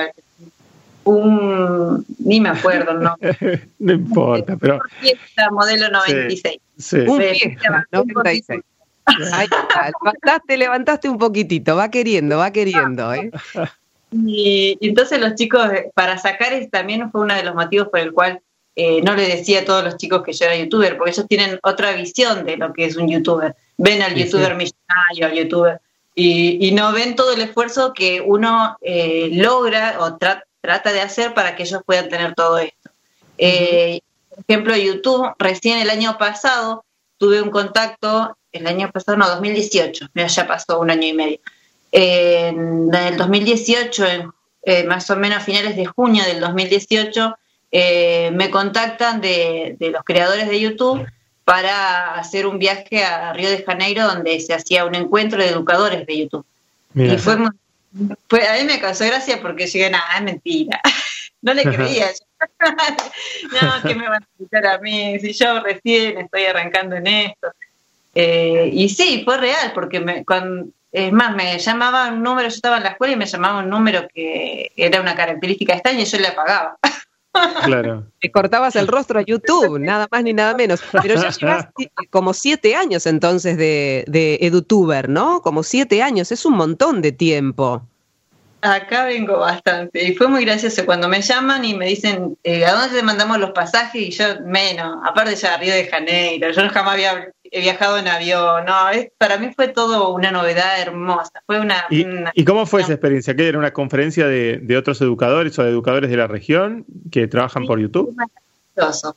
un, 1.08 2.04
ni 2.18 2.40
me 2.40 2.50
acuerdo, 2.50 2.94
¿no? 2.94 3.16
no 3.78 3.92
importa, 3.92 4.56
pero... 4.56 4.78
Fiesta, 5.00 5.50
modelo 5.50 5.88
96. 5.90 6.58
Sí, 6.76 6.96
Un 6.98 7.18
fiesta, 7.18 7.86
96. 7.92 8.60
levantaste, 10.02 10.56
levantaste 10.58 11.08
un 11.08 11.18
poquitito, 11.18 11.76
va 11.76 11.90
queriendo, 11.90 12.38
va 12.38 12.50
queriendo, 12.50 13.14
¿eh? 13.14 13.30
Y, 14.10 14.78
entonces 14.80 15.20
los 15.20 15.34
chicos, 15.34 15.68
para 15.94 16.18
sacar 16.18 16.52
también 16.70 17.10
fue 17.10 17.22
uno 17.22 17.34
de 17.34 17.42
los 17.42 17.54
motivos 17.54 17.88
por 17.88 18.00
el 18.00 18.12
cual 18.12 18.40
eh, 18.74 19.02
no 19.02 19.14
le 19.14 19.26
decía 19.26 19.60
a 19.60 19.64
todos 19.64 19.84
los 19.84 19.96
chicos 19.96 20.22
que 20.22 20.32
yo 20.32 20.46
era 20.46 20.56
youtuber, 20.56 20.96
porque 20.96 21.10
ellos 21.10 21.26
tienen 21.28 21.58
otra 21.62 21.92
visión 21.92 22.44
de 22.44 22.56
lo 22.56 22.72
que 22.72 22.84
es 22.84 22.96
un 22.96 23.08
youtuber. 23.08 23.56
ven 23.76 24.02
al 24.02 24.14
youtuber 24.14 24.54
millonario, 24.54 25.26
al 25.26 25.34
youtuber, 25.34 25.80
y, 26.14 26.72
no 26.72 26.92
ven 26.92 27.14
todo 27.14 27.32
el 27.32 27.40
esfuerzo 27.40 27.92
que 27.92 28.20
uno 28.20 28.76
eh, 28.80 29.30
logra 29.32 29.98
o 30.00 30.16
trata 30.16 30.92
de 30.92 31.00
hacer 31.00 31.32
para 31.32 31.54
que 31.54 31.62
ellos 31.62 31.82
puedan 31.86 32.08
tener 32.08 32.34
todo 32.34 32.58
esto. 32.58 32.90
Eh, 33.36 34.00
por 34.30 34.44
ejemplo, 34.46 34.76
YouTube, 34.76 35.32
recién 35.38 35.78
el 35.78 35.90
año 35.90 36.18
pasado 36.18 36.84
tuve 37.18 37.42
un 37.42 37.50
contacto, 37.50 38.36
el 38.52 38.66
año 38.66 38.90
pasado, 38.90 39.16
no, 39.16 39.28
2018, 39.28 40.06
ya 40.14 40.46
pasó 40.46 40.80
un 40.80 40.90
año 40.90 41.06
y 41.06 41.12
medio. 41.12 41.38
En 41.92 42.94
el 42.94 43.16
2018, 43.16 44.06
en, 44.64 44.86
más 44.86 45.08
o 45.10 45.16
menos 45.16 45.38
a 45.38 45.40
finales 45.40 45.76
de 45.76 45.86
junio 45.86 46.24
del 46.24 46.40
2018, 46.40 47.34
me 47.72 48.50
contactan 48.50 49.20
de, 49.20 49.76
de 49.78 49.90
los 49.90 50.02
creadores 50.04 50.48
de 50.48 50.60
YouTube 50.60 51.06
para 51.48 52.16
hacer 52.16 52.46
un 52.46 52.58
viaje 52.58 53.02
a 53.02 53.32
Río 53.32 53.48
de 53.48 53.62
Janeiro 53.62 54.04
donde 54.06 54.38
se 54.40 54.52
hacía 54.52 54.84
un 54.84 54.94
encuentro 54.94 55.42
de 55.42 55.48
educadores 55.48 56.06
de 56.06 56.18
YouTube. 56.18 56.44
Y 56.94 57.16
fue, 57.16 57.34
a 57.34 58.58
mí 58.58 58.64
me 58.66 58.78
causó 58.80 59.06
gracia 59.06 59.40
porque 59.40 59.66
llegué, 59.66 59.88
nada, 59.88 60.16
es 60.16 60.22
mentira. 60.22 60.78
no 61.42 61.54
le 61.54 61.62
creía. 61.62 62.08
no, 63.62 63.88
que 63.88 63.94
me 63.94 64.08
van 64.08 64.22
a 64.22 64.26
invitar 64.38 64.66
a 64.66 64.78
mí? 64.78 65.18
Si 65.20 65.32
yo 65.32 65.60
recién 65.60 66.18
estoy 66.18 66.44
arrancando 66.44 66.96
en 66.96 67.06
esto. 67.06 67.48
Eh, 68.14 68.70
y 68.72 68.90
sí, 68.90 69.22
fue 69.24 69.38
real, 69.38 69.72
porque 69.74 70.00
me, 70.00 70.26
cuando, 70.26 70.70
es 70.92 71.12
más, 71.12 71.34
me 71.36 71.58
llamaba 71.58 72.08
un 72.08 72.22
número, 72.22 72.48
yo 72.48 72.54
estaba 72.54 72.78
en 72.78 72.84
la 72.84 72.90
escuela 72.90 73.14
y 73.14 73.16
me 73.16 73.26
llamaba 73.26 73.60
un 73.60 73.68
número 73.68 74.08
que 74.12 74.72
era 74.76 75.00
una 75.00 75.14
característica 75.14 75.74
extraña 75.74 76.00
y 76.00 76.04
yo 76.04 76.18
le 76.18 76.28
apagaba. 76.28 76.78
Claro. 77.64 78.06
Te 78.20 78.32
cortabas 78.32 78.74
el 78.76 78.86
rostro 78.86 79.20
a 79.20 79.22
YouTube, 79.22 79.78
nada 79.78 80.08
más 80.10 80.22
ni 80.22 80.32
nada 80.32 80.54
menos. 80.54 80.80
Pero 81.02 81.14
ya 81.14 81.30
llevas 81.30 81.68
como 82.10 82.32
siete 82.32 82.74
años 82.74 83.06
entonces 83.06 83.56
de, 83.56 84.04
de 84.06 84.38
EduTuber, 84.40 85.08
¿no? 85.08 85.42
Como 85.42 85.62
siete 85.62 86.02
años, 86.02 86.32
es 86.32 86.44
un 86.44 86.54
montón 86.54 87.02
de 87.02 87.12
tiempo. 87.12 87.82
Acá 88.60 89.04
vengo 89.04 89.38
bastante. 89.38 90.04
Y 90.04 90.14
fue 90.16 90.26
muy 90.26 90.44
gracioso 90.44 90.84
cuando 90.84 91.08
me 91.08 91.22
llaman 91.22 91.64
y 91.64 91.74
me 91.74 91.86
dicen, 91.86 92.36
eh, 92.42 92.66
¿a 92.66 92.72
dónde 92.72 92.96
te 92.96 93.04
mandamos 93.04 93.38
los 93.38 93.52
pasajes? 93.52 94.02
Y 94.02 94.10
yo, 94.10 94.24
menos, 94.46 94.98
aparte 95.06 95.36
ya 95.36 95.54
a 95.54 95.58
Río 95.58 95.72
de 95.72 95.86
Janeiro, 95.86 96.50
yo 96.50 96.68
jamás 96.68 96.94
había 96.94 97.28
viajado 97.52 97.98
en 97.98 98.08
avión. 98.08 98.64
No, 98.64 98.88
es, 98.90 99.10
para 99.18 99.38
mí 99.38 99.50
fue 99.54 99.68
todo 99.68 100.12
una 100.12 100.30
novedad 100.30 100.80
hermosa. 100.80 101.42
Fue 101.46 101.60
una. 101.60 101.86
¿Y, 101.90 102.44
cómo 102.44 102.66
fue 102.66 102.82
esa 102.82 102.92
experiencia? 102.92 103.34
¿Qué 103.34 103.48
era 103.48 103.58
una 103.58 103.72
conferencia 103.72 104.26
de, 104.26 104.58
de, 104.62 104.76
otros 104.76 105.00
educadores 105.00 105.58
o 105.58 105.62
de 105.62 105.70
educadores 105.70 106.10
de 106.10 106.16
la 106.16 106.26
región 106.26 106.84
que 107.10 107.26
trabajan 107.26 107.66
por 107.66 107.80
YouTube? 107.80 108.14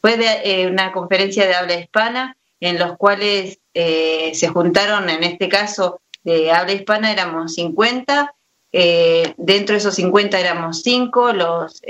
Fue 0.01 0.17
de, 0.17 0.41
eh, 0.43 0.67
una 0.67 0.91
conferencia 0.91 1.45
de 1.45 1.53
habla 1.53 1.75
hispana 1.75 2.37
en 2.59 2.79
los 2.79 2.97
cuales 2.97 3.59
eh, 3.73 4.31
se 4.33 4.47
juntaron, 4.47 5.09
en 5.09 5.23
este 5.23 5.49
caso, 5.49 6.01
de 6.23 6.51
habla 6.51 6.73
hispana 6.73 7.11
éramos 7.11 7.55
50 7.55 8.33
eh, 8.73 9.33
dentro 9.37 9.73
de 9.73 9.79
esos 9.79 9.95
50 9.95 10.39
éramos 10.39 10.81
cinco 10.81 11.33
los, 11.33 11.81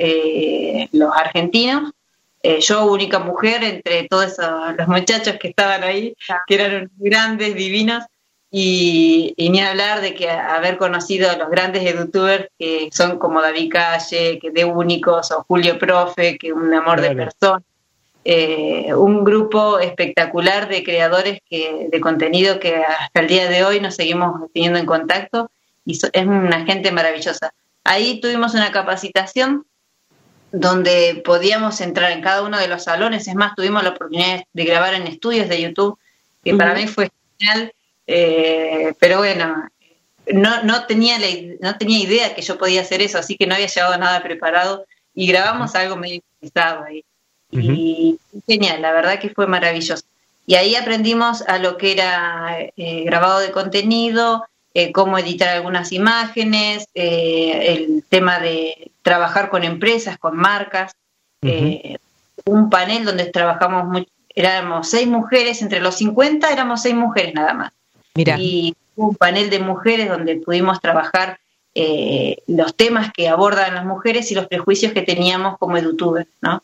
los 0.92 1.16
argentinos. 1.16 1.92
Eh, 2.44 2.60
yo, 2.60 2.86
única 2.86 3.20
mujer 3.20 3.64
entre 3.64 4.08
todos 4.08 4.38
los 4.78 4.88
muchachos 4.88 5.36
que 5.40 5.50
estaban 5.50 5.84
ahí, 5.84 6.16
que 6.48 6.56
eran 6.56 6.90
grandes, 6.98 7.56
divinos. 7.56 8.04
Y, 8.54 9.34
ni 9.38 9.62
hablar 9.62 10.02
de 10.02 10.14
que 10.14 10.30
haber 10.30 10.78
conocido 10.78 11.32
a 11.32 11.38
los 11.38 11.50
grandes 11.50 11.84
youtubers 11.84 12.50
que 12.60 12.90
son 12.92 13.18
como 13.18 13.42
David 13.42 13.72
Calle, 13.72 14.40
que 14.40 14.52
de 14.52 14.66
Únicos, 14.66 15.32
o 15.32 15.46
Julio 15.48 15.80
Profe, 15.80 16.38
que 16.38 16.52
un 16.52 16.74
amor 16.74 17.00
de 17.00 17.16
persona. 17.16 17.64
un 18.98 19.24
grupo 19.24 19.80
espectacular 19.80 20.68
de 20.68 20.84
creadores 20.84 21.40
que, 21.50 21.88
de 21.90 22.02
contenido 22.02 22.60
que 22.60 22.76
hasta 22.76 23.22
el 23.22 23.28
día 23.28 23.50
de 23.50 23.64
hoy 23.64 23.80
nos 23.80 23.96
seguimos 23.96 24.52
teniendo 24.54 24.80
en 24.80 24.86
contacto 24.86 25.50
y 25.86 25.94
es 25.94 26.26
una 26.26 26.66
gente 26.66 26.92
maravillosa. 26.92 27.54
Ahí 27.84 28.20
tuvimos 28.20 28.54
una 28.54 28.72
capacitación 28.72 29.66
donde 30.52 31.22
podíamos 31.24 31.82
entrar 31.82 32.12
en 32.12 32.22
cada 32.22 32.42
uno 32.42 32.58
de 32.58 32.68
los 32.68 32.84
salones, 32.84 33.28
es 33.28 33.36
más, 33.36 33.56
tuvimos 33.56 33.84
la 33.84 33.92
oportunidad 33.92 34.44
de 34.52 34.66
grabar 34.66 34.94
en 34.94 35.08
estudios 35.08 35.48
de 35.48 35.62
YouTube, 35.62 35.98
que 36.44 36.56
para 36.56 36.74
mí 36.74 36.88
fue 36.88 37.10
genial, 37.40 37.74
eh, 38.08 38.94
pero 39.00 39.20
bueno, 39.20 39.70
no, 40.28 40.64
no, 40.64 40.86
tenía 40.86 41.18
no 41.60 41.78
tenía 41.78 42.00
idea 42.00 42.36
que 42.36 42.42
yo 42.42 42.58
podía 42.58 42.82
hacer 42.82 43.02
eso, 43.02 43.18
así 43.18 43.38
que 43.38 43.48
no 43.48 43.56
había 43.56 43.68
llevado 43.68 43.98
nada 43.98 44.22
preparado. 44.22 44.86
Y 45.14 45.28
grabamos 45.28 45.76
algo 45.76 45.98
medio 45.98 46.16
improvisado 46.16 46.86
ahí. 46.86 47.04
Y 47.52 48.18
genial, 48.48 48.82
la 48.82 48.94
verdad 48.94 49.20
que 49.20 49.30
fue 49.30 49.46
maravilloso. 49.46 50.06
Y 50.46 50.56
ahí 50.56 50.76
aprendimos 50.76 51.42
a 51.42 51.58
lo 51.60 51.78
que 51.78 51.92
era 51.92 52.58
eh, 52.78 53.04
grabado 53.04 53.40
de 53.40 53.52
contenido, 53.52 54.46
eh, 54.74 54.92
cómo 54.94 55.18
editar 55.18 55.50
algunas 55.50 55.92
imágenes, 55.92 56.88
eh, 56.94 57.76
el 57.76 58.04
tema 58.08 58.40
de 58.40 58.92
trabajar 59.02 59.50
con 59.50 59.64
empresas, 59.64 60.18
con 60.18 60.38
marcas, 60.38 60.94
eh, 61.42 61.98
un 62.46 62.70
panel 62.70 63.04
donde 63.04 63.26
trabajamos, 63.26 64.06
éramos 64.34 64.90
seis 64.90 65.08
mujeres, 65.08 65.62
entre 65.62 65.82
los 65.82 65.96
50 65.96 66.50
éramos 66.52 66.82
seis 66.82 66.96
mujeres 66.96 67.34
nada 67.34 67.54
más. 67.54 67.74
Mira. 68.16 68.38
Y 68.40 68.76
un 68.96 69.16
panel 69.16 69.50
de 69.50 69.60
mujeres 69.60 70.08
donde 70.08 70.38
pudimos 70.38 70.80
trabajar 70.80 71.38
los 72.48 72.76
temas 72.76 73.14
que 73.14 73.30
abordan 73.30 73.76
las 73.76 73.86
mujeres 73.86 74.30
y 74.32 74.36
los 74.36 74.48
prejuicios 74.48 74.92
que 74.92 75.04
teníamos 75.04 75.58
como 75.58 75.78
youtubers, 75.78 76.28
¿no? 76.42 76.62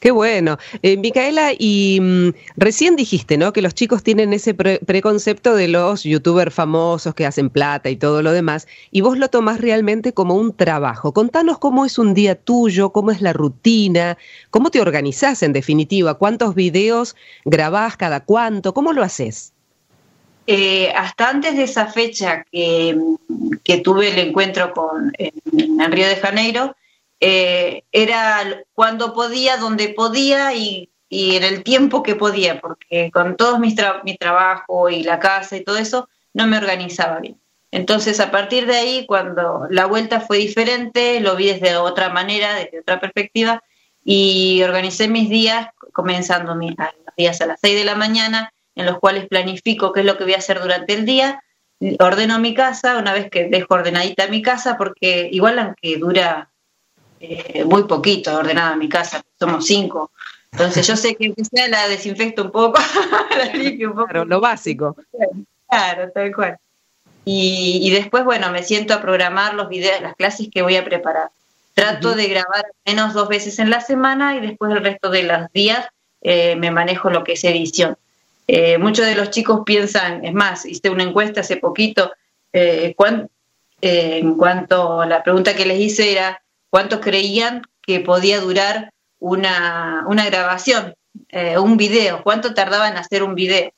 Qué 0.00 0.12
bueno. 0.12 0.56
Eh, 0.82 0.96
Micaela, 0.96 1.52
y 1.58 1.98
mm, 2.00 2.30
recién 2.56 2.96
dijiste, 2.96 3.36
¿no? 3.36 3.52
Que 3.52 3.60
los 3.60 3.74
chicos 3.74 4.02
tienen 4.02 4.32
ese 4.32 4.54
preconcepto 4.54 5.54
de 5.54 5.68
los 5.68 6.04
youtubers 6.04 6.54
famosos 6.54 7.14
que 7.14 7.26
hacen 7.26 7.50
plata 7.50 7.90
y 7.90 7.96
todo 7.96 8.22
lo 8.22 8.32
demás, 8.32 8.66
y 8.90 9.02
vos 9.02 9.18
lo 9.18 9.28
tomás 9.28 9.60
realmente 9.60 10.14
como 10.14 10.36
un 10.36 10.56
trabajo. 10.56 11.12
Contanos 11.12 11.58
cómo 11.58 11.84
es 11.84 11.98
un 11.98 12.14
día 12.14 12.34
tuyo, 12.34 12.92
cómo 12.92 13.10
es 13.10 13.20
la 13.20 13.34
rutina, 13.34 14.16
cómo 14.48 14.70
te 14.70 14.80
organizás 14.80 15.42
en 15.42 15.52
definitiva, 15.52 16.14
cuántos 16.14 16.54
videos 16.54 17.14
grabás 17.44 17.98
cada 17.98 18.20
cuánto, 18.20 18.72
cómo 18.72 18.94
lo 18.94 19.02
haces. 19.02 19.52
Eh, 20.46 20.90
hasta 20.96 21.28
antes 21.28 21.56
de 21.56 21.64
esa 21.64 21.86
fecha 21.86 22.46
que, 22.50 22.98
que 23.62 23.78
tuve 23.78 24.08
el 24.08 24.18
encuentro 24.18 24.72
con, 24.72 25.12
en 25.18 25.92
Río 25.92 26.08
de 26.08 26.16
Janeiro, 26.16 26.74
eh, 27.20 27.84
era 27.92 28.64
cuando 28.72 29.12
podía, 29.12 29.58
donde 29.58 29.90
podía 29.90 30.54
y, 30.54 30.90
en 31.10 31.42
el 31.42 31.64
tiempo 31.64 32.02
que 32.02 32.14
podía, 32.14 32.60
porque 32.60 33.10
con 33.12 33.36
todo 33.36 33.58
mi, 33.58 33.74
trabajo 33.74 34.88
y 34.88 35.02
la 35.02 35.18
casa 35.18 35.56
y 35.56 35.64
todo 35.64 35.76
eso, 35.76 36.08
no 36.32 36.46
me 36.46 36.56
organizaba 36.56 37.18
bien. 37.18 37.40
Entonces, 37.72 38.20
a 38.20 38.30
partir 38.30 38.66
de 38.66 38.76
ahí, 38.76 39.06
cuando 39.06 39.66
la 39.70 39.86
vuelta 39.86 40.20
fue 40.20 40.38
diferente, 40.38 41.20
lo 41.20 41.34
vi 41.36 41.46
desde 41.46 41.76
otra 41.76 42.10
manera, 42.10 42.54
desde 42.54 42.80
otra 42.80 43.00
perspectiva, 43.00 43.62
y 44.04 44.62
organicé 44.62 45.08
mis 45.08 45.28
días, 45.28 45.68
comenzando 45.92 46.54
mis 46.54 46.74
días 47.16 47.40
a 47.40 47.46
las 47.46 47.60
6 47.60 47.76
de 47.76 47.84
la 47.84 47.96
mañana, 47.96 48.52
en 48.76 48.86
los 48.86 48.98
cuales 48.98 49.26
planifico 49.26 49.92
qué 49.92 50.00
es 50.00 50.06
lo 50.06 50.16
que 50.16 50.24
voy 50.24 50.34
a 50.34 50.38
hacer 50.38 50.60
durante 50.60 50.94
el 50.94 51.04
día, 51.04 51.42
ordeno 51.98 52.38
mi 52.38 52.54
casa, 52.54 52.98
una 52.98 53.12
vez 53.12 53.30
que 53.30 53.48
dejo 53.48 53.74
ordenadita 53.74 54.28
mi 54.28 54.42
casa, 54.42 54.76
porque 54.76 55.28
igual 55.32 55.58
aunque 55.58 55.96
dura 55.98 56.49
eh, 57.20 57.64
muy 57.64 57.84
poquito 57.84 58.34
ordenada 58.34 58.76
mi 58.76 58.88
casa, 58.88 59.22
somos 59.38 59.66
cinco. 59.66 60.10
Entonces 60.52 60.86
yo 60.86 60.96
sé 60.96 61.14
que 61.14 61.26
aunque 61.26 61.44
sea 61.44 61.68
la 61.68 61.86
desinfecto 61.86 62.42
un 62.42 62.50
poco, 62.50 62.80
la 63.36 63.52
limpio 63.52 63.90
un 63.90 63.94
poco. 63.94 64.06
Claro, 64.06 64.24
lo 64.24 64.40
básico. 64.40 64.96
Claro, 65.68 66.10
tal 66.12 66.34
cual. 66.34 66.56
Y, 67.26 67.80
y, 67.82 67.90
después, 67.90 68.24
bueno, 68.24 68.50
me 68.50 68.62
siento 68.62 68.94
a 68.94 69.02
programar 69.02 69.52
los 69.54 69.68
videos, 69.68 70.00
las 70.00 70.16
clases 70.16 70.48
que 70.50 70.62
voy 70.62 70.76
a 70.76 70.84
preparar. 70.84 71.30
Trato 71.74 72.14
de 72.14 72.26
grabar 72.26 72.66
menos 72.86 73.12
dos 73.12 73.28
veces 73.28 73.58
en 73.58 73.70
la 73.70 73.80
semana 73.80 74.36
y 74.36 74.40
después 74.40 74.72
el 74.72 74.82
resto 74.82 75.10
de 75.10 75.22
los 75.24 75.52
días 75.52 75.86
eh, 76.22 76.56
me 76.56 76.70
manejo 76.70 77.10
lo 77.10 77.22
que 77.22 77.34
es 77.34 77.44
edición. 77.44 77.96
Eh, 78.48 78.78
muchos 78.78 79.04
de 79.06 79.14
los 79.14 79.30
chicos 79.30 79.60
piensan, 79.64 80.24
es 80.24 80.32
más, 80.32 80.64
hice 80.64 80.88
una 80.90 81.04
encuesta 81.04 81.42
hace 81.42 81.58
poquito, 81.58 82.10
en 82.52 82.94
cuanto 84.34 85.00
a 85.00 85.06
la 85.06 85.22
pregunta 85.22 85.54
que 85.54 85.66
les 85.66 85.78
hice 85.78 86.12
era, 86.12 86.42
cuánto 86.70 87.00
creían 87.00 87.62
que 87.82 88.00
podía 88.00 88.40
durar 88.40 88.92
una, 89.18 90.04
una 90.06 90.24
grabación, 90.24 90.94
eh, 91.28 91.58
un 91.58 91.76
video, 91.76 92.22
cuánto 92.22 92.54
tardaba 92.54 92.88
en 92.88 92.96
hacer 92.96 93.22
un 93.22 93.34
video. 93.34 93.70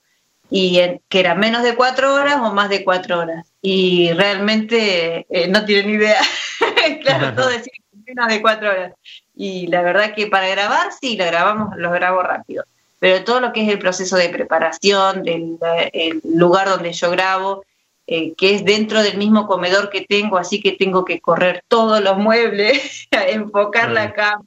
Y 0.55 0.79
que 1.09 1.21
era 1.21 1.35
menos 1.35 1.63
de 1.63 1.75
cuatro 1.75 2.15
horas 2.15 2.37
o 2.43 2.53
más 2.53 2.69
de 2.69 2.85
cuatro 2.85 3.21
horas. 3.21 3.51
Y 3.63 4.13
realmente 4.13 5.27
eh, 5.31 5.49
no 5.49 5.65
tienen 5.65 5.95
idea. 5.95 6.21
claro, 7.03 7.35
todo 7.37 7.49
decía 7.49 7.73
menos 8.07 8.29
de 8.29 8.43
cuatro 8.43 8.69
horas. 8.69 8.93
Y 9.35 9.67
la 9.69 9.81
verdad 9.81 10.15
que 10.15 10.27
para 10.27 10.49
grabar, 10.49 10.93
sí, 10.93 11.17
lo 11.17 11.25
grabamos, 11.25 11.75
lo 11.79 11.91
grabo 11.91 12.23
rápido. 12.23 12.65
Pero 12.99 13.25
todo 13.25 13.41
lo 13.41 13.53
que 13.53 13.63
es 13.63 13.69
el 13.71 13.79
proceso 13.79 14.17
de 14.17 14.29
preparación, 14.29 15.23
del 15.23 15.57
el 15.93 16.21
lugar 16.23 16.69
donde 16.69 16.93
yo 16.93 17.11
grabo, 17.11 17.65
eh, 18.07 18.35
que 18.35 18.55
es 18.55 18.65
dentro 18.65 19.03
del 19.03 19.17
mismo 19.17 19.47
comedor 19.47 19.91
que 19.91 20.03
tengo, 20.03 20.37
así 20.37 20.61
que 20.61 20.73
tengo 20.73 21.05
que 21.05 21.21
correr 21.21 21.65
todos 21.69 22.03
los 22.03 22.19
muebles, 22.19 23.09
enfocar 23.29 23.91
la 23.91 24.13
cámara, 24.13 24.45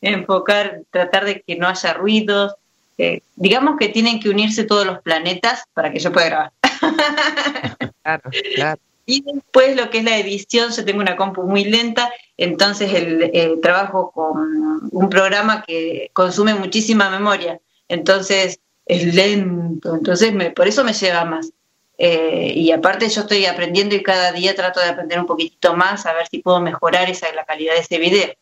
enfocar, 0.00 0.82
tratar 0.90 1.24
de 1.24 1.42
que 1.42 1.56
no 1.56 1.68
haya 1.68 1.94
ruidos. 1.94 2.54
eh, 2.98 3.22
digamos 3.36 3.76
que 3.78 3.88
tienen 3.88 4.18
que 4.18 4.28
unirse 4.28 4.64
todos 4.64 4.84
los 4.84 5.00
planetas 5.00 5.64
para 5.72 5.92
que 5.92 6.00
yo 6.00 6.12
pueda 6.12 6.26
grabar. 6.26 6.52
claro, 8.02 8.30
claro. 8.54 8.80
Y 9.10 9.22
después 9.22 9.74
lo 9.74 9.88
que 9.88 9.98
es 9.98 10.04
la 10.04 10.18
edición, 10.18 10.70
yo 10.70 10.84
tengo 10.84 11.00
una 11.00 11.16
compu 11.16 11.44
muy 11.44 11.64
lenta, 11.64 12.12
entonces 12.36 12.92
el, 12.92 13.58
trabajo 13.62 14.10
con 14.10 14.90
un 14.92 15.08
programa 15.08 15.62
que 15.62 16.10
consume 16.12 16.54
muchísima 16.54 17.08
memoria, 17.08 17.58
entonces 17.88 18.60
es 18.84 19.14
lento, 19.14 19.94
entonces 19.94 20.34
me, 20.34 20.50
por 20.50 20.68
eso 20.68 20.84
me 20.84 20.92
lleva 20.92 21.24
más. 21.24 21.50
Eh, 21.98 22.52
y 22.54 22.70
aparte 22.70 23.08
yo 23.08 23.22
estoy 23.22 23.44
aprendiendo 23.46 23.96
y 23.96 24.02
cada 24.04 24.30
día 24.30 24.54
trato 24.54 24.78
de 24.78 24.86
aprender 24.86 25.18
un 25.18 25.26
poquitito 25.26 25.74
más 25.74 26.06
a 26.06 26.12
ver 26.12 26.28
si 26.28 26.38
puedo 26.38 26.60
mejorar 26.60 27.10
esa, 27.10 27.32
la 27.34 27.44
calidad 27.44 27.74
de 27.74 27.80
ese 27.80 27.98
video. 27.98 28.32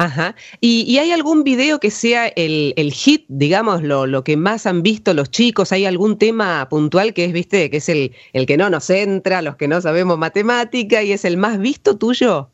Ajá. 0.00 0.36
¿Y, 0.60 0.96
hay 0.98 1.10
algún 1.10 1.42
video 1.42 1.80
que 1.80 1.90
sea 1.90 2.28
el, 2.28 2.92
hit, 2.92 3.24
digamos, 3.26 3.82
lo, 3.82 4.06
lo, 4.06 4.22
que 4.22 4.36
más 4.36 4.64
han 4.66 4.82
visto 4.82 5.12
los 5.12 5.28
chicos? 5.30 5.72
¿Hay 5.72 5.86
algún 5.86 6.18
tema 6.18 6.68
puntual 6.68 7.14
que 7.14 7.24
es, 7.24 7.32
viste, 7.32 7.68
que 7.68 7.78
es 7.78 7.88
el, 7.88 8.14
el 8.32 8.46
que 8.46 8.56
no 8.56 8.70
nos 8.70 8.90
entra, 8.90 9.42
los 9.42 9.56
que 9.56 9.66
no 9.66 9.80
sabemos 9.80 10.16
matemática 10.16 11.02
y 11.02 11.10
es 11.10 11.24
el 11.24 11.36
más 11.36 11.58
visto 11.58 11.96
tuyo? 11.96 12.48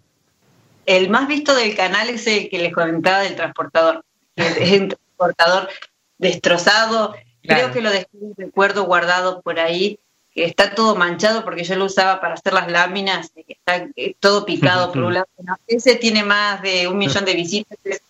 El 0.86 1.10
más 1.10 1.28
visto 1.28 1.54
del 1.54 1.74
canal 1.76 2.08
es 2.08 2.26
el 2.26 2.48
que 2.48 2.58
les 2.58 2.72
comentaba 2.72 3.20
del 3.20 3.36
transportador. 3.36 4.02
Es 4.36 4.80
un 4.80 4.88
transportador 4.88 5.68
destrozado. 6.16 7.14
Creo 7.42 7.72
que 7.72 7.82
lo 7.82 7.90
dejé 7.90 8.08
un 8.12 8.34
recuerdo 8.36 8.84
guardado 8.84 9.42
por 9.42 9.60
ahí 9.60 9.98
está 10.34 10.74
todo 10.74 10.96
manchado 10.96 11.44
porque 11.44 11.64
yo 11.64 11.76
lo 11.76 11.84
usaba 11.84 12.20
para 12.20 12.34
hacer 12.34 12.52
las 12.52 12.70
láminas, 12.70 13.30
que 13.30 13.44
está 13.48 13.88
eh, 13.96 14.14
todo 14.18 14.44
picado 14.44 14.92
por 14.92 15.04
un 15.04 15.14
lado. 15.14 15.26
ese 15.66 15.96
tiene 15.96 16.24
más 16.24 16.62
de 16.62 16.88
un 16.88 16.98
millón 16.98 17.24
de 17.24 17.34
visitas. 17.34 17.78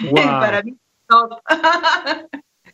para 0.14 0.62
mí, 0.62 0.74
top. 1.06 1.40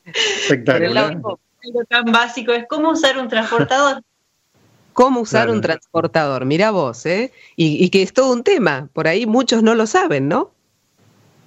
Espectacular. 0.05 1.13
Algo 1.13 1.85
tan 1.89 2.05
básico 2.13 2.53
es 2.53 2.67
cómo 2.69 2.91
usar 2.91 3.19
un 3.19 3.29
transportador. 3.29 4.03
Cómo 4.93 5.21
usar 5.21 5.51
un 5.51 5.61
transportador, 5.61 6.45
mira 6.45 6.71
vos, 6.71 7.05
¿eh? 7.07 7.33
Y, 7.57 7.83
y 7.85 7.89
que 7.91 8.03
es 8.03 8.13
todo 8.13 8.33
un 8.33 8.45
tema, 8.45 8.89
por 8.93 9.09
ahí 9.09 9.27
muchos 9.27 9.63
no 9.63 9.75
lo 9.75 9.89
saben, 9.89 10.29
¿no? 10.29 10.53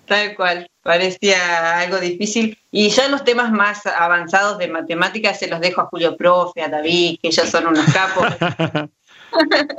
Tal 0.05 0.35
cual, 0.35 0.69
parecía 0.87 1.79
algo 1.79 1.99
difícil. 1.99 2.57
Y 2.71 2.87
ya 2.87 3.09
los 3.09 3.25
temas 3.25 3.51
más 3.51 3.85
avanzados 3.85 4.57
de 4.57 4.69
matemáticas 4.69 5.37
se 5.37 5.47
los 5.47 5.59
dejo 5.59 5.81
a 5.81 5.87
Julio 5.87 6.15
Profe, 6.15 6.61
a 6.61 6.69
David, 6.69 7.19
que 7.21 7.27
ellos 7.27 7.49
son 7.49 7.67
unos 7.67 7.85
capos. 7.93 8.27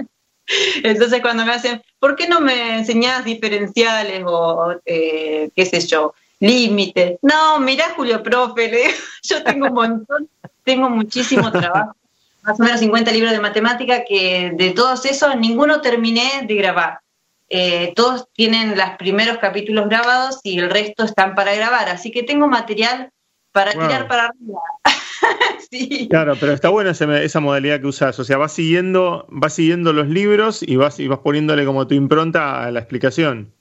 Entonces 0.85 1.23
cuando 1.23 1.47
me 1.47 1.53
hacen, 1.53 1.83
¿por 1.99 2.15
qué 2.15 2.29
no 2.29 2.41
me 2.41 2.77
enseñás 2.77 3.25
diferenciales 3.25 4.23
o 4.27 4.75
eh, 4.85 5.49
qué 5.57 5.65
sé 5.65 5.81
yo, 5.81 6.13
límites? 6.41 7.19
No, 7.23 7.59
mirá 7.59 7.95
Julio 7.97 8.23
Profe, 8.23 8.95
yo 9.23 9.43
tengo 9.43 9.69
un 9.69 9.75
montón, 9.75 10.29
tengo 10.63 10.91
muchísimo 10.91 11.51
trabajo, 11.51 11.97
más 12.43 12.61
o 12.61 12.63
menos 12.63 12.81
50 12.81 13.11
libros 13.13 13.33
de 13.33 13.41
matemática 13.41 14.05
que 14.05 14.53
de 14.55 14.73
todos 14.73 15.07
esos 15.07 15.35
ninguno 15.37 15.81
terminé 15.81 16.45
de 16.47 16.55
grabar. 16.55 17.01
Eh, 17.51 17.93
todos 17.97 18.27
tienen 18.33 18.77
los 18.77 18.91
primeros 18.99 19.39
capítulos 19.39 19.89
grabados 19.89 20.41
y 20.43 20.59
el 20.59 20.69
resto 20.69 21.05
están 21.05 21.35
para 21.35 21.55
grabar, 21.55 21.89
así 21.89 22.11
que 22.11 22.23
tengo 22.23 22.47
material 22.47 23.11
para 23.53 23.73
tirar 23.73 24.07
para 24.09 24.27
arriba. 24.27 24.61
Claro, 26.09 26.35
pero 26.41 26.53
está 26.53 26.71
buena 26.71 26.93
esa, 26.93 27.41
modalidad 27.41 27.81
que 27.81 27.89
usas, 27.89 28.19
o 28.19 28.25
sea, 28.25 28.39
vas 28.39 28.53
siguiendo, 28.53 29.27
vas 29.29 29.53
siguiendo 29.53 29.93
los 29.93 30.09
libros 30.09 30.63
y 30.63 30.77
vas, 30.77 30.99
y 30.99 31.09
vas 31.09 31.19
poniéndole 31.19 31.67
como 31.67 31.87
tu 31.87 31.95
impronta 31.95 32.65
a 32.65 32.71
la 32.71 32.79
explicación. 32.81 33.53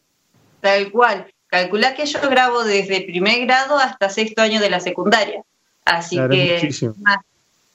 Tal 0.61 0.89
cual. 0.91 1.27
Calcula 1.47 1.95
que 1.95 2.05
yo 2.05 2.19
grabo 2.29 2.63
desde 2.63 3.01
primer 3.01 3.45
grado 3.45 3.77
hasta 3.77 4.09
sexto 4.09 4.41
año 4.41 4.61
de 4.61 4.69
la 4.69 4.79
secundaria. 4.79 5.41
Así 5.83 6.17
que 6.29 6.69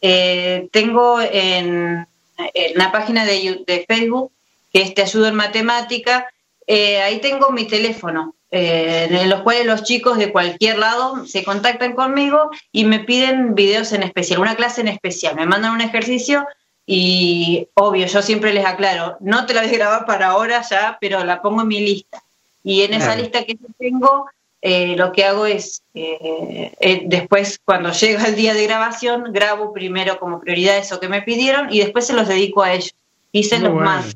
eh, 0.00 0.68
tengo 0.72 1.20
en, 1.20 2.06
en, 2.54 2.78
la 2.78 2.92
página 2.92 3.26
de, 3.26 3.64
de 3.66 3.84
Facebook 3.86 4.32
que 4.72 4.90
Te 4.90 5.02
Ayudo 5.02 5.28
en 5.28 5.34
Matemática, 5.34 6.32
eh, 6.66 7.00
ahí 7.02 7.20
tengo 7.20 7.50
mi 7.50 7.66
teléfono, 7.66 8.34
eh, 8.50 9.08
en 9.10 9.30
los 9.30 9.42
cuales 9.42 9.66
los 9.66 9.82
chicos 9.82 10.18
de 10.18 10.32
cualquier 10.32 10.78
lado 10.78 11.26
se 11.26 11.44
contactan 11.44 11.94
conmigo 11.94 12.50
y 12.70 12.84
me 12.84 13.00
piden 13.00 13.54
videos 13.54 13.92
en 13.92 14.02
especial, 14.02 14.40
una 14.40 14.56
clase 14.56 14.80
en 14.80 14.88
especial, 14.88 15.34
me 15.34 15.46
mandan 15.46 15.72
un 15.72 15.80
ejercicio 15.80 16.46
y 16.86 17.68
obvio, 17.74 18.06
yo 18.06 18.22
siempre 18.22 18.52
les 18.52 18.64
aclaro, 18.64 19.16
no 19.20 19.46
te 19.46 19.54
la 19.54 19.62
voy 19.62 19.70
a 19.70 19.78
grabar 19.78 20.06
para 20.06 20.28
ahora 20.28 20.62
ya, 20.62 20.98
pero 21.00 21.24
la 21.24 21.42
pongo 21.42 21.62
en 21.62 21.68
mi 21.68 21.80
lista. 21.80 22.22
Y 22.64 22.82
en 22.82 22.94
esa 22.94 23.16
lista 23.16 23.44
que 23.44 23.54
yo 23.54 23.66
tengo, 23.76 24.26
eh, 24.60 24.94
lo 24.96 25.10
que 25.10 25.24
hago 25.24 25.46
es, 25.46 25.82
después 25.92 27.60
cuando 27.64 27.90
llega 27.90 28.26
el 28.26 28.36
día 28.36 28.54
de 28.54 28.66
grabación, 28.66 29.32
grabo 29.32 29.72
primero 29.72 30.20
como 30.20 30.40
prioridad 30.40 30.78
eso 30.78 31.00
que 31.00 31.08
me 31.08 31.22
pidieron 31.22 31.72
y 31.72 31.80
después 31.80 32.06
se 32.06 32.12
los 32.12 32.28
dedico 32.28 32.62
a 32.62 32.72
ellos 32.72 32.94
y 33.32 33.44
se 33.44 33.58
los 33.58 33.74
mando. 33.74 34.12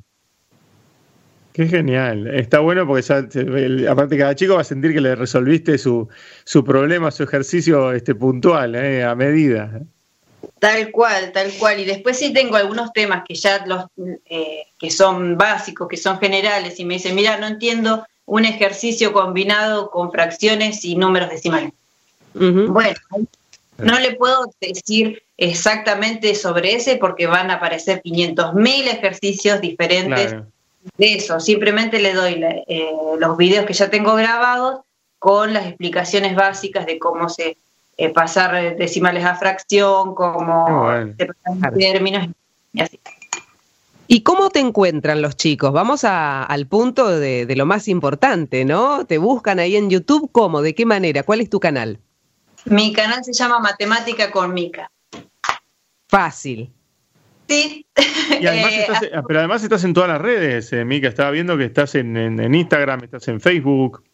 Qué 1.56 1.66
genial. 1.68 2.26
Está 2.34 2.58
bueno 2.58 2.86
porque 2.86 3.00
ya, 3.00 3.90
aparte 3.90 4.18
cada 4.18 4.34
chico 4.34 4.56
va 4.56 4.60
a 4.60 4.64
sentir 4.64 4.92
que 4.92 5.00
le 5.00 5.14
resolviste 5.14 5.78
su, 5.78 6.06
su 6.44 6.62
problema, 6.62 7.10
su 7.10 7.22
ejercicio 7.22 7.92
este, 7.92 8.14
puntual, 8.14 8.74
eh, 8.74 9.02
a 9.02 9.14
medida. 9.14 9.80
Tal 10.58 10.90
cual, 10.90 11.32
tal 11.32 11.50
cual. 11.58 11.80
Y 11.80 11.86
después 11.86 12.18
sí 12.18 12.30
tengo 12.34 12.56
algunos 12.56 12.92
temas 12.92 13.24
que 13.26 13.36
ya 13.36 13.64
los 13.64 13.86
eh, 14.26 14.64
que 14.78 14.90
son 14.90 15.38
básicos, 15.38 15.88
que 15.88 15.96
son 15.96 16.18
generales, 16.18 16.78
y 16.78 16.84
me 16.84 16.92
dicen, 16.92 17.14
mira, 17.14 17.38
no 17.38 17.46
entiendo 17.46 18.06
un 18.26 18.44
ejercicio 18.44 19.14
combinado 19.14 19.90
con 19.90 20.12
fracciones 20.12 20.84
y 20.84 20.94
números 20.94 21.30
decimales. 21.30 21.72
Bueno, 22.34 22.98
no 23.78 23.98
le 23.98 24.14
puedo 24.16 24.52
decir 24.60 25.22
exactamente 25.38 26.34
sobre 26.34 26.74
ese 26.74 26.96
porque 26.96 27.26
van 27.26 27.50
a 27.50 27.54
aparecer 27.54 28.02
500.000 28.02 28.88
ejercicios 28.88 29.62
diferentes 29.62 30.36
de 30.96 31.14
eso, 31.14 31.40
simplemente 31.40 32.00
le 32.00 32.14
doy 32.14 32.42
eh, 32.66 32.90
los 33.18 33.36
videos 33.36 33.66
que 33.66 33.72
ya 33.72 33.90
tengo 33.90 34.14
grabados 34.14 34.80
con 35.18 35.52
las 35.52 35.66
explicaciones 35.66 36.34
básicas 36.34 36.86
de 36.86 36.98
cómo 36.98 37.28
se 37.28 37.56
eh, 37.96 38.10
pasar 38.10 38.76
decimales 38.76 39.24
a 39.24 39.34
fracción, 39.36 40.14
cómo 40.14 40.88
se 41.16 41.26
pasan 41.26 41.74
términos 41.74 42.28
y 42.72 42.80
así. 42.80 43.00
¿Y 44.08 44.20
cómo 44.20 44.50
te 44.50 44.60
encuentran 44.60 45.20
los 45.20 45.36
chicos? 45.36 45.72
Vamos 45.72 46.04
al 46.04 46.66
punto 46.66 47.08
de, 47.08 47.44
de, 47.44 47.56
lo 47.56 47.66
más 47.66 47.88
importante, 47.88 48.64
¿no? 48.64 49.04
¿Te 49.04 49.18
buscan 49.18 49.58
ahí 49.58 49.74
en 49.76 49.90
YouTube? 49.90 50.30
¿Cómo? 50.30 50.62
¿De 50.62 50.74
qué 50.74 50.86
manera? 50.86 51.24
¿Cuál 51.24 51.40
es 51.40 51.50
tu 51.50 51.58
canal? 51.58 51.98
Mi 52.66 52.92
canal 52.92 53.24
se 53.24 53.32
llama 53.32 53.58
Matemática 53.58 54.30
con 54.30 54.52
Mica. 54.54 54.90
Fácil. 56.08 56.72
Sí. 57.48 57.86
Eh, 57.96 58.86
pero 59.26 59.38
además 59.38 59.62
estás 59.62 59.84
en 59.84 59.94
todas 59.94 60.08
las 60.08 60.20
redes, 60.20 60.72
eh, 60.72 60.84
Mica. 60.84 61.08
Estaba 61.08 61.30
viendo 61.30 61.56
que 61.56 61.64
estás 61.64 61.94
en, 61.94 62.54
Instagram, 62.54 63.04
estás 63.04 63.28
en 63.28 63.40
Facebook. 63.40 64.04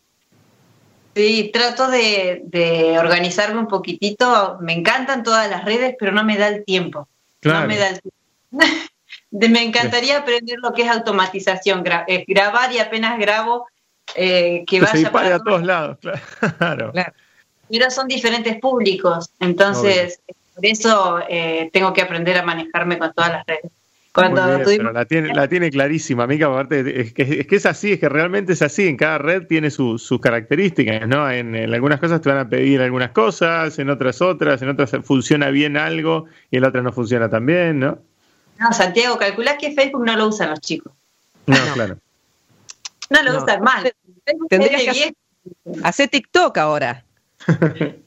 Sí, 1.14 1.50
trato 1.52 1.88
de, 1.88 2.96
organizarme 2.98 3.60
un 3.60 3.68
poquitito. 3.68 4.58
Me 4.60 4.72
encantan 4.72 5.22
todas 5.22 5.50
las 5.50 5.64
redes, 5.64 5.96
pero 5.98 6.12
no 6.12 6.24
me 6.24 6.36
da 6.36 6.48
el 6.48 6.64
tiempo. 6.64 7.08
No 7.42 7.66
me 7.66 7.76
da 7.76 7.88
el 7.88 8.00
tiempo. 8.00 8.18
me 9.30 9.62
encantaría 9.62 10.18
aprender 10.18 10.58
lo 10.62 10.72
que 10.72 10.82
es 10.82 10.88
automatización, 10.88 11.84
eh, 12.06 12.24
grabar 12.28 12.72
y 12.72 12.78
apenas 12.78 13.18
grabo 13.18 13.66
que 14.14 14.80
vaya 14.80 15.10
para 15.10 15.38
todos 15.38 15.62
lados, 15.62 15.96
claro. 16.58 16.92
Pero 17.70 17.90
son 17.90 18.08
diferentes 18.08 18.60
públicos, 18.60 19.30
entonces 19.40 20.20
por 20.54 20.66
eso 20.66 21.20
eh, 21.28 21.70
tengo 21.72 21.92
que 21.92 22.02
aprender 22.02 22.38
a 22.38 22.42
manejarme 22.42 22.98
con 22.98 23.12
todas 23.12 23.32
las 23.32 23.46
redes. 23.46 23.70
Cuando 24.12 24.46
la, 24.92 25.06
tiene, 25.06 25.34
la 25.34 25.48
tiene 25.48 25.70
clarísima, 25.70 26.26
Mica, 26.26 26.46
aparte, 26.46 27.00
es 27.00 27.14
que, 27.14 27.22
es 27.22 27.46
que 27.46 27.56
es 27.56 27.64
así, 27.64 27.92
es 27.92 27.98
que 27.98 28.10
realmente 28.10 28.52
es 28.52 28.60
así, 28.60 28.86
en 28.86 28.98
cada 28.98 29.16
red 29.16 29.46
tiene 29.46 29.70
sus 29.70 30.20
características, 30.20 31.08
¿no? 31.08 31.30
En, 31.30 31.56
algunas 31.72 31.98
cosas 31.98 32.20
te 32.20 32.28
van 32.28 32.38
a 32.38 32.48
pedir 32.48 32.82
algunas 32.82 33.12
cosas, 33.12 33.78
en 33.78 33.88
otras 33.88 34.20
otras, 34.20 34.60
en 34.60 34.68
otras 34.68 34.90
funciona 35.02 35.48
bien 35.48 35.78
algo 35.78 36.26
y 36.50 36.58
en 36.58 36.64
otras 36.64 36.84
no 36.84 36.92
funciona 36.92 37.30
tan 37.30 37.46
bien, 37.46 37.80
¿no? 37.80 37.98
No, 38.58 38.70
Santiago, 38.74 39.16
calcula 39.16 39.56
que 39.56 39.72
Facebook 39.72 40.04
no 40.04 40.14
lo 40.14 40.28
usan 40.28 40.50
los 40.50 40.60
chicos. 40.60 40.92
No, 41.46 41.56
claro. 41.72 41.96
No 43.08 43.22
lo 43.22 43.42
usan 43.42 43.62
mal. 43.62 43.90
Tendrías 44.50 44.94
que 44.94 45.14
hacer 45.82 46.10
TikTok 46.10 46.58
ahora. 46.58 47.02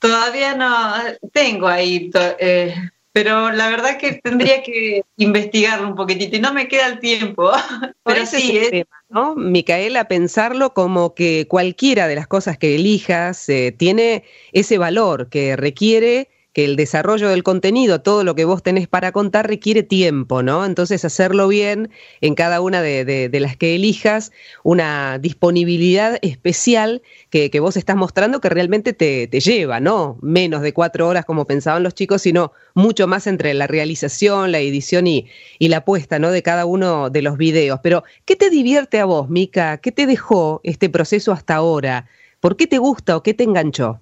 Todavía 0.00 0.54
no 0.54 0.94
tengo 1.32 1.68
ahí, 1.68 2.10
eh, 2.38 2.74
pero 3.12 3.50
la 3.50 3.68
verdad 3.68 3.98
que 3.98 4.14
tendría 4.14 4.62
que 4.62 5.02
investigarlo 5.16 5.88
un 5.88 5.94
poquitito 5.94 6.36
y 6.36 6.40
no 6.40 6.52
me 6.52 6.68
queda 6.68 6.86
el 6.86 7.00
tiempo. 7.00 7.50
pero 8.04 8.26
sí, 8.26 8.56
es 8.56 8.70
tema, 8.70 9.04
¿no? 9.08 9.34
Micaela, 9.36 10.08
pensarlo 10.08 10.74
como 10.74 11.14
que 11.14 11.46
cualquiera 11.48 12.08
de 12.08 12.14
las 12.14 12.26
cosas 12.26 12.56
que 12.56 12.76
elijas 12.76 13.48
eh, 13.48 13.74
tiene 13.76 14.24
ese 14.52 14.78
valor 14.78 15.28
que 15.28 15.56
requiere 15.56 16.28
que 16.52 16.64
el 16.64 16.76
desarrollo 16.76 17.28
del 17.28 17.42
contenido, 17.42 18.00
todo 18.00 18.24
lo 18.24 18.34
que 18.34 18.44
vos 18.44 18.62
tenés 18.62 18.88
para 18.88 19.12
contar, 19.12 19.46
requiere 19.46 19.82
tiempo, 19.82 20.42
¿no? 20.42 20.64
Entonces, 20.64 21.04
hacerlo 21.04 21.46
bien 21.48 21.90
en 22.20 22.34
cada 22.34 22.60
una 22.60 22.82
de, 22.82 23.30
las 23.32 23.56
que 23.56 23.76
elijas, 23.76 24.32
una 24.64 25.18
disponibilidad 25.18 26.18
especial 26.22 27.02
que, 27.30 27.60
vos 27.60 27.76
estás 27.76 27.96
mostrando 27.96 28.40
que 28.40 28.48
realmente 28.48 28.92
te, 28.92 29.28
lleva, 29.28 29.80
¿no? 29.80 30.18
Menos 30.22 30.62
de 30.62 30.72
cuatro 30.72 31.06
horas 31.08 31.24
como 31.24 31.46
pensaban 31.46 31.82
los 31.82 31.94
chicos, 31.94 32.22
sino 32.22 32.52
mucho 32.74 33.06
más 33.06 33.26
entre 33.26 33.54
la 33.54 33.66
realización, 33.66 34.52
la 34.52 34.58
edición 34.58 35.06
y, 35.06 35.28
y 35.58 35.68
la 35.68 35.84
puesta, 35.84 36.18
¿no? 36.18 36.30
De 36.30 36.42
cada 36.42 36.66
uno 36.66 37.10
de 37.10 37.22
los 37.22 37.38
videos. 37.38 37.80
Pero, 37.82 38.02
¿qué 38.24 38.34
te 38.34 38.50
divierte 38.50 38.98
a 38.98 39.04
vos, 39.04 39.28
Mica? 39.30 39.78
¿Qué 39.78 39.92
te 39.92 40.06
dejó 40.06 40.60
este 40.64 40.88
proceso 40.88 41.32
hasta 41.32 41.54
ahora? 41.54 42.08
¿Por 42.40 42.56
qué 42.56 42.66
te 42.66 42.78
gusta 42.78 43.16
o 43.16 43.22
qué 43.22 43.34
te 43.34 43.44
enganchó? 43.44 44.00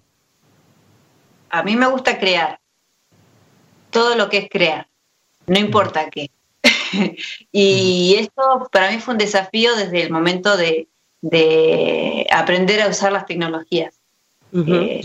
A 1.51 1.63
mí 1.63 1.77
me 1.77 1.87
gusta 1.87 2.19
crear, 2.19 2.61
todo 3.91 4.17
lo 4.17 4.29
que 4.29 4.39
es 4.39 4.49
crear, 4.51 4.89
no 5.47 5.59
importa 5.59 6.11
qué. 6.11 6.31
y 7.53 8.17
esto 8.19 8.69
para 8.73 8.91
mí 8.91 8.99
fue 8.99 9.15
un 9.15 9.19
desafío 9.19 9.75
desde 9.77 10.03
el 10.03 10.11
momento 10.11 10.57
de, 10.57 10.89
aprender 12.31 12.81
a 12.83 12.89
usar 12.89 13.13
las 13.13 13.27
tecnologías. 13.27 13.95
Eh, 14.53 15.01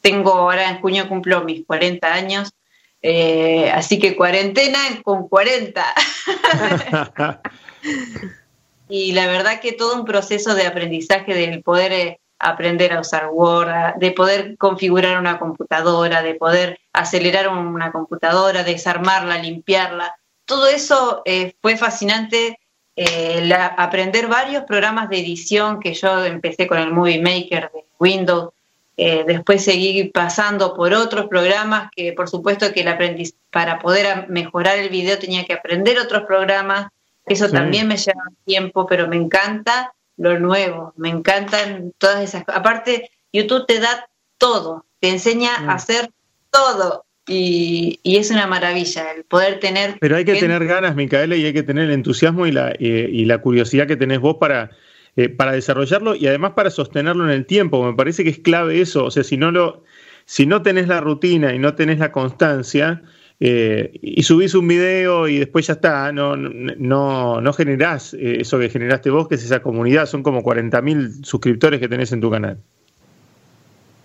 tengo 0.00 0.32
ahora 0.32 0.68
en 0.68 0.80
junio 0.80 1.08
cumplo 1.08 1.44
mis 1.44 1.64
40 1.64 2.12
años, 2.12 2.52
eh, 3.00 3.70
así 3.70 3.98
que 3.98 4.16
cuarentena 4.16 4.78
con 5.02 5.28
40. 5.28 5.84
y 8.88 9.12
la 9.12 9.26
verdad 9.26 9.60
que 9.60 9.72
todo 9.72 9.96
un 9.96 10.04
proceso 10.04 10.54
de 10.54 10.66
aprendizaje 10.66 11.34
del 11.34 11.62
poder 11.62 11.92
eh, 11.92 12.20
aprender 12.42 12.92
a 12.92 13.00
usar 13.00 13.28
Word, 13.32 13.96
de 13.96 14.10
poder 14.10 14.56
configurar 14.58 15.18
una 15.18 15.38
computadora, 15.38 16.22
de 16.22 16.34
poder 16.34 16.80
acelerar 16.92 17.48
una 17.48 17.92
computadora, 17.92 18.64
desarmarla, 18.64 19.38
limpiarla. 19.38 20.16
Todo 20.44 20.66
eso 20.66 21.22
eh, 21.24 21.54
fue 21.62 21.76
fascinante. 21.76 22.58
Eh, 22.94 23.50
aprender 23.78 24.26
varios 24.26 24.64
programas 24.64 25.08
de 25.08 25.18
edición 25.18 25.80
que 25.80 25.94
yo 25.94 26.26
empecé 26.26 26.66
con 26.66 26.76
el 26.78 26.92
Movie 26.92 27.22
Maker 27.22 27.70
de 27.72 27.86
Windows, 27.98 28.50
eh, 28.98 29.24
después 29.26 29.64
seguí 29.64 30.04
pasando 30.04 30.74
por 30.74 30.92
otros 30.92 31.26
programas 31.26 31.90
que 31.96 32.12
por 32.12 32.28
supuesto 32.28 32.70
que 32.74 32.82
el 32.82 32.88
aprendiz 32.88 33.34
para 33.50 33.78
poder 33.78 34.28
mejorar 34.28 34.76
el 34.78 34.90
video 34.90 35.18
tenía 35.18 35.46
que 35.46 35.54
aprender 35.54 35.98
otros 35.98 36.24
programas, 36.24 36.88
eso 37.24 37.48
también 37.48 37.88
me 37.88 37.96
lleva 37.96 38.24
tiempo, 38.44 38.86
pero 38.86 39.08
me 39.08 39.16
encanta 39.16 39.94
lo 40.16 40.38
nuevo, 40.38 40.92
me 40.96 41.08
encantan 41.08 41.92
todas 41.98 42.22
esas 42.22 42.44
cosas. 42.44 42.60
Aparte, 42.60 43.10
YouTube 43.32 43.66
te 43.66 43.80
da 43.80 44.08
todo, 44.38 44.86
te 45.00 45.08
enseña 45.08 45.56
a 45.56 45.62
mm. 45.62 45.70
hacer 45.70 46.10
todo. 46.50 47.04
Y, 47.26 48.00
es 48.02 48.30
una 48.30 48.48
maravilla 48.48 49.12
el 49.12 49.24
poder 49.24 49.60
tener... 49.60 49.96
Pero 50.00 50.16
hay 50.16 50.24
que 50.24 50.34
tener 50.34 50.66
ganas, 50.66 50.96
Micaela, 50.96 51.36
y 51.36 51.46
hay 51.46 51.52
que 51.52 51.62
tener 51.62 51.84
el 51.84 51.92
entusiasmo 51.92 52.46
y 52.46 52.52
la, 52.52 52.74
y 52.78 53.24
la 53.24 53.38
curiosidad 53.38 53.86
que 53.86 53.96
tenés 53.96 54.18
vos 54.18 54.38
para, 54.40 54.70
eh, 55.14 55.28
para 55.28 55.52
desarrollarlo 55.52 56.14
y 56.14 56.26
además 56.26 56.52
para 56.52 56.70
sostenerlo 56.70 57.24
en 57.24 57.30
el 57.30 57.44
tiempo. 57.44 57.84
Me 57.84 57.94
parece 57.94 58.24
que 58.24 58.30
es 58.30 58.38
clave 58.38 58.80
eso. 58.80 59.04
O 59.04 59.10
sea, 59.10 59.22
si 59.22 59.36
no, 59.36 59.50
lo, 59.50 59.84
si 60.24 60.46
no 60.46 60.62
tenés 60.62 60.88
la 60.88 61.02
rutina 61.02 61.54
y 61.54 61.58
no 61.58 61.74
tenés 61.74 61.98
la 61.98 62.12
constancia, 62.12 63.02
eh, 63.44 63.98
y 64.00 64.22
subís 64.22 64.54
un 64.54 64.68
video 64.68 65.26
y 65.26 65.40
después 65.40 65.66
ya 65.66 65.72
está, 65.72 66.12
no, 66.12 66.36
no, 66.36 67.40
no 67.40 67.52
generás 67.52 68.14
eh, 68.14 68.36
eso 68.38 68.56
que 68.60 68.70
generaste 68.70 69.10
vos, 69.10 69.26
que 69.26 69.34
es 69.34 69.42
esa 69.42 69.60
comunidad, 69.60 70.06
son 70.06 70.22
como 70.22 70.44
40.000 70.44 71.24
suscriptores 71.24 71.80
que 71.80 71.88
tenés 71.88 72.12
en 72.12 72.20
tu 72.20 72.30
canal. 72.30 72.58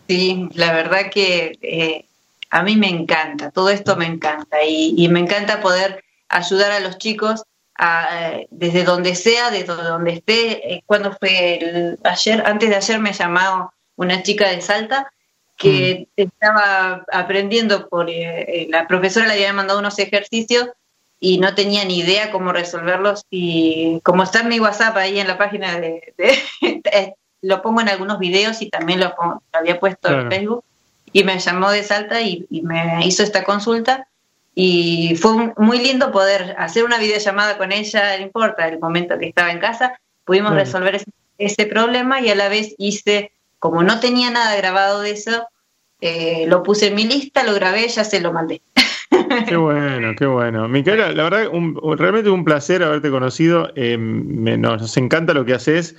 Sí, 0.08 0.50
la 0.56 0.74
verdad 0.74 1.12
que 1.12 1.56
eh, 1.62 2.06
a 2.50 2.64
mí 2.64 2.78
me 2.78 2.90
encanta, 2.90 3.52
todo 3.52 3.70
esto 3.70 3.96
me 3.96 4.08
encanta 4.08 4.64
y, 4.68 5.08
me 5.08 5.20
encanta 5.20 5.62
poder 5.62 6.04
ayudar 6.30 6.72
a 6.72 6.80
los 6.80 6.98
chicos 6.98 7.44
a, 7.78 8.40
desde 8.50 8.86
donde 8.86 9.14
sea, 9.14 9.52
desde 9.52 9.68
donde 9.68 10.14
esté. 10.14 10.82
Cuando 10.88 11.12
fue 11.12 11.96
ayer, 12.04 12.42
antes 12.44 12.70
de 12.70 12.76
ayer 12.76 13.00
me 13.00 13.14
llamó 13.14 13.72
una 13.98 14.24
chica 14.24 14.50
de 14.50 14.62
Salta 14.62 15.14
que 15.58 16.08
mm. 16.16 16.22
estaba 16.22 17.06
aprendiendo 17.12 17.90
por 17.90 18.10
eh, 18.10 18.42
eh, 18.42 18.68
la 18.70 18.88
profesora 18.88 19.28
le 19.28 19.34
había 19.34 19.54
mandado 19.54 19.80
unos 19.80 20.00
ejercicios 20.00 20.70
y 21.20 21.40
no 21.40 21.56
tenía 21.56 21.84
ni 21.84 22.00
idea 22.00 22.32
cómo 22.32 22.54
resolverlos 22.54 23.26
y 23.32 24.00
como 24.04 24.24
está 24.24 24.42
en 24.42 24.50
mi 24.50 24.60
WhatsApp 24.60 24.96
ahí 24.98 25.20
en 25.20 25.28
la 25.28 25.38
página 25.38 25.80
de, 25.80 26.14
eh, 26.62 27.14
lo 27.42 27.62
pongo 27.64 27.82
en 27.82 27.90
algunos 27.90 28.20
videos 28.20 28.62
y 28.62 28.70
también 28.70 29.00
lo, 29.00 29.14
había 29.52 29.80
puesto 29.80 30.10
en 30.10 30.30
Facebook 30.30 30.64
y 31.12 31.24
me 31.24 31.40
llamó 31.40 31.72
de 31.72 31.84
Salta 31.84 32.22
y, 32.22 32.46
me 32.64 33.06
hizo 33.06 33.24
esta 33.24 33.44
consulta 33.44 34.08
y 34.54 35.16
fue 35.16 35.54
muy 35.58 35.80
lindo 35.80 36.12
poder 36.12 36.56
hacer 36.60 36.84
una 36.84 36.98
videollamada 37.00 37.58
con 37.58 37.72
ella, 37.72 38.18
no 38.18 38.24
importa 38.24 38.68
el 38.68 38.80
momento 38.80 39.18
que 39.18 39.28
estaba 39.28 39.52
en 39.52 39.60
casa, 39.60 40.00
pudimos 40.26 40.54
resolver 40.54 41.04
ese 41.38 41.66
problema 41.66 42.22
y 42.22 42.30
a 42.30 42.36
la 42.36 42.50
vez 42.50 42.76
hice 42.78 43.32
como 43.60 43.84
no 43.84 44.00
tenía 44.00 44.30
nada 44.32 44.56
grabado 44.56 45.02
de 45.02 45.12
eso, 45.12 45.48
eh, 46.02 46.46
lo 46.48 46.64
puse 46.64 46.88
en 46.88 46.96
mi 46.96 47.06
lista, 47.06 47.44
lo 47.44 47.54
grabé, 47.54 47.88
ya 47.88 48.04
se 48.04 48.22
lo 48.22 48.32
mandé. 48.32 48.62
Qué 49.48 49.56
bueno, 49.56 50.14
qué 50.18 50.26
bueno. 50.26 50.68
Micaela, 50.68 51.12
la 51.12 51.24
verdad, 51.24 51.48
un, 51.52 51.80
realmente 51.98 52.30
un 52.30 52.46
placer 52.46 52.84
haberte 52.84 53.10
conocido. 53.10 53.72
Eh, 53.76 53.98
nos, 53.98 54.98
encanta 54.98 55.34
lo 55.34 55.46
que 55.46 55.54
haces 55.54 55.96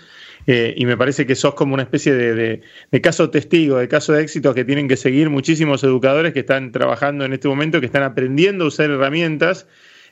eh, 0.47 0.75
y 0.77 0.87
me 0.87 0.97
parece 0.97 1.27
que 1.27 1.35
sos 1.35 1.55
como 1.55 1.75
una 1.75 1.83
especie 1.83 2.15
de, 2.15 2.63
caso 3.03 3.31
testigo, 3.31 3.79
de 3.79 3.89
caso 3.89 4.13
de 4.13 4.23
éxito 4.23 4.55
que 4.55 4.65
tienen 4.65 4.89
que 4.89 4.97
seguir 4.97 5.31
muchísimos 5.31 5.83
educadores 5.85 6.33
que 6.33 6.41
están 6.41 6.73
trabajando 6.73 7.25
en 7.25 7.33
este 7.33 7.49
momento, 7.49 7.81
que 7.81 7.87
están 7.87 8.03
aprendiendo 8.03 8.65
a 8.65 8.69
usar 8.69 8.91
herramientas. 8.91 9.67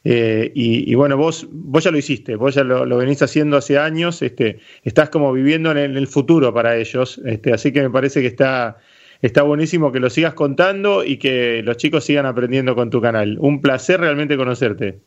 Y, 0.08 0.94
bueno, 0.94 1.16
vos, 1.16 1.46
vos 1.50 1.82
ya 1.82 1.90
lo 1.90 1.98
hiciste, 1.98 2.36
vos 2.36 2.54
ya 2.54 2.62
lo, 2.62 2.96
venís 2.96 3.22
haciendo 3.22 3.56
hace 3.56 3.78
años, 3.78 4.22
este, 4.22 4.60
estás 4.84 5.10
como 5.10 5.32
viviendo 5.32 5.72
en 5.72 5.96
el, 5.96 6.06
futuro 6.06 6.54
para 6.54 6.76
ellos, 6.76 7.20
este, 7.24 7.52
así 7.52 7.72
que 7.72 7.82
me 7.82 7.90
parece 7.90 8.20
que 8.20 8.28
está, 8.28 8.76
está 9.20 9.42
buenísimo 9.42 9.90
que 9.90 9.98
lo 9.98 10.08
sigas 10.08 10.34
contando 10.34 11.02
y 11.02 11.18
que 11.18 11.62
los 11.64 11.76
chicos 11.76 12.04
sigan 12.04 12.24
aprendiendo 12.24 12.76
con 12.76 12.90
tu 12.90 13.00
canal. 13.00 13.36
Un 13.40 13.60
placer 13.60 13.98
realmente 13.98 14.36
conocerte. 14.36 15.00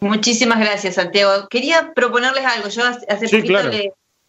Muchísimas 0.00 0.58
gracias, 0.58 0.96
Santiago. 0.96 1.48
Quería 1.48 1.92
proponerles 1.94 2.44
algo. 2.44 2.68
Yo 2.68 2.82
hace 2.84 3.28
poquito 3.28 3.58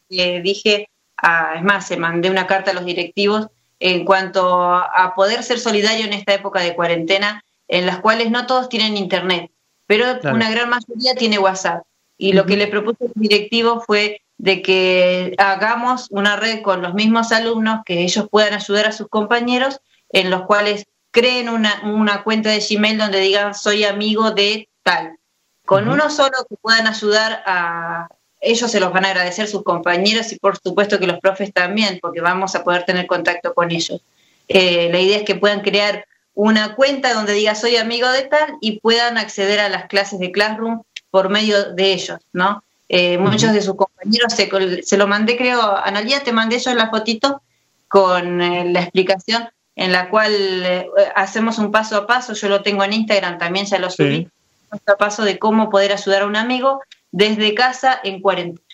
le, 0.10 0.42
dije, 0.42 0.88
a, 1.18 1.56
es 1.56 1.64
más, 1.64 1.88
se 1.88 1.98
mandé 1.98 2.30
una 2.30 2.46
carta 2.46 2.70
a 2.70 2.74
los 2.76 2.86
directivos 2.86 3.48
en 3.80 4.06
cuanto 4.06 4.74
a 4.74 5.14
poder 5.16 5.42
ser 5.42 5.60
solidario 5.60 6.06
en 6.06 6.14
esta 6.14 6.36
época 6.36 6.62
de 6.62 6.76
cuarentena, 6.76 7.44
en 7.68 7.88
las 7.88 8.00
cuales 8.00 8.30
no 8.30 8.46
todos 8.46 8.70
tienen 8.70 8.96
internet, 8.96 9.50
pero 9.88 10.06
una 10.32 10.50
gran 10.50 10.70
mayoría 10.70 11.16
tiene 11.16 11.40
WhatsApp. 11.40 11.84
Y 12.18 12.34
lo 12.34 12.46
que 12.46 12.58
le 12.58 12.68
propuse 12.68 13.06
al 13.06 13.12
directivo 13.16 13.82
fue 13.82 14.22
de 14.38 14.62
que 14.62 15.36
hagamos 15.38 16.08
una 16.12 16.36
red 16.36 16.62
con 16.62 16.82
los 16.82 16.94
mismos 16.94 17.32
alumnos, 17.32 17.82
que 17.86 18.02
ellos 18.02 18.28
puedan 18.30 18.54
ayudar 18.54 18.88
a 18.88 18.92
sus 18.92 19.08
compañeros, 19.08 19.80
en 20.10 20.30
los 20.30 20.44
cuales 20.44 20.86
creen 21.12 21.50
una, 21.50 22.24
cuenta 22.24 22.50
de 22.50 22.60
Gmail 22.60 22.98
donde 22.98 23.20
digan 23.20 23.54
soy 23.54 23.84
amigo 23.84 24.32
de 24.32 24.70
tal. 24.84 25.18
Con 25.66 25.88
uno 25.88 26.10
solo 26.10 26.46
que 26.48 26.56
puedan 26.58 26.88
ayudar 26.88 27.42
a 27.46 28.08
ellos 28.42 28.70
se 28.70 28.80
los 28.80 28.94
van 28.94 29.06
a 29.06 29.10
agradecer 29.10 29.48
sus 29.48 29.64
compañeros 29.64 30.32
y 30.32 30.38
por 30.38 30.58
supuesto 30.58 31.00
que 31.00 31.08
los 31.08 31.20
profes 31.20 31.52
también, 31.52 32.00
porque 32.02 32.22
vamos 32.22 32.54
a 32.56 32.64
poder 32.64 32.84
tener 32.84 33.08
contacto 33.08 33.54
con 33.54 33.72
ellos. 33.72 34.02
Eh, 34.48 34.90
la 34.92 35.00
idea 35.00 35.18
es 35.18 35.24
que 35.24 35.36
puedan 35.36 35.62
crear 35.62 36.06
una 36.36 36.76
cuenta 36.76 37.14
donde 37.14 37.34
diga 37.34 37.56
soy 37.56 37.78
amigo 37.78 38.10
de 38.10 38.24
tal 38.24 38.58
y 38.62 38.80
puedan 38.80 39.18
acceder 39.18 39.60
a 39.60 39.70
las 39.70 39.86
clases 39.86 40.20
de 40.20 40.32
Classroom 40.32 40.84
por 41.10 41.30
medio 41.30 41.74
de 41.74 41.94
ellos, 41.94 42.20
¿no? 42.34 42.62
Eh, 42.88 43.18
muchos 43.18 43.52
de 43.54 43.62
sus 43.62 43.76
compañeros 43.76 44.34
se, 44.34 44.98
lo 44.98 45.08
mandé, 45.08 45.38
creo, 45.38 45.76
Analia, 45.78 46.20
te 46.24 46.32
mandé 46.32 46.60
yo 46.60 46.74
la 46.76 46.90
fotito 46.90 47.42
con 47.88 48.42
eh, 48.42 48.72
la 48.72 48.82
explicación 48.82 49.50
en 49.76 49.92
la 49.92 50.10
cual 50.10 50.34
eh, 50.34 50.88
hacemos 51.16 51.58
un 51.58 51.72
paso 51.72 51.98
a 51.98 52.06
paso, 52.06 52.34
yo 52.34 52.48
lo 52.48 52.62
tengo 52.62 52.84
en 52.84 52.94
Instagram, 52.94 53.40
también 53.40 53.66
ya 53.66 53.80
lo 53.80 53.90
subí, 53.90 54.28
paso 54.70 54.84
a 54.88 54.98
paso 54.98 55.24
de 55.24 55.40
cómo 55.40 55.70
poder 55.70 55.94
ayudar 55.94 56.24
a 56.24 56.28
un 56.28 56.36
amigo 56.36 56.82
desde 57.12 57.56
casa 57.56 58.00
en 58.04 58.22
cuarentena. 58.22 58.65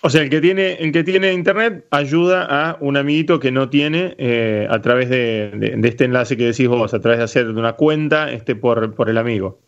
O 0.00 0.10
sea, 0.10 0.22
el 0.22 0.30
que 0.30 0.40
tiene, 0.40 0.74
el 0.74 0.92
que 0.92 1.02
tiene 1.02 1.32
internet 1.32 1.84
ayuda 1.90 2.46
a 2.48 2.78
un 2.80 2.96
amiguito 2.96 3.40
que 3.40 3.50
no 3.50 3.68
tiene 3.68 4.16
a 4.70 4.80
través 4.80 5.10
de, 5.10 5.76
este 5.82 6.04
enlace 6.04 6.36
que 6.36 6.44
decís 6.44 6.68
vos, 6.68 6.94
a 6.94 7.00
través 7.00 7.18
de 7.18 7.24
hacer 7.24 7.48
una 7.48 7.72
cuenta 7.72 8.30
este 8.30 8.54
por, 8.54 8.94
por 8.94 9.10
el 9.10 9.18
amigo. 9.18 9.58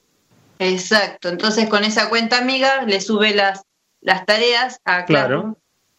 Exacto, 0.60 1.28
entonces 1.28 1.68
con 1.68 1.82
esa 1.82 2.08
cuenta 2.08 2.38
amiga 2.38 2.84
le 2.86 3.00
sube 3.00 3.34
las 3.34 3.64
las 4.00 4.24
tareas 4.26 4.80
a, 4.84 5.04
claro, 5.04 5.56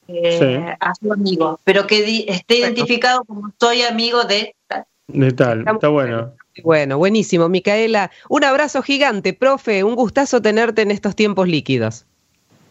eh, 0.07 0.75
a 0.79 0.95
su 0.95 1.13
amigo, 1.13 1.59
pero 1.63 1.87
que 1.87 2.25
esté 2.27 2.59
identificado 2.59 3.23
como 3.23 3.53
soy 3.59 3.83
amigo 3.83 4.23
de 4.23 4.55
tal. 4.67 4.85
De 5.07 5.31
tal, 5.31 5.65
está 5.67 5.87
bueno. 5.87 6.33
Bueno, 6.63 6.97
buenísimo. 6.97 7.47
Micaela, 7.47 8.11
un 8.27 8.43
abrazo 8.43 8.81
gigante, 8.81 9.33
profe, 9.33 9.83
un 9.83 9.95
gustazo 9.95 10.41
tenerte 10.41 10.81
en 10.81 10.91
estos 10.91 11.15
tiempos 11.15 11.47
líquidos. 11.47 12.05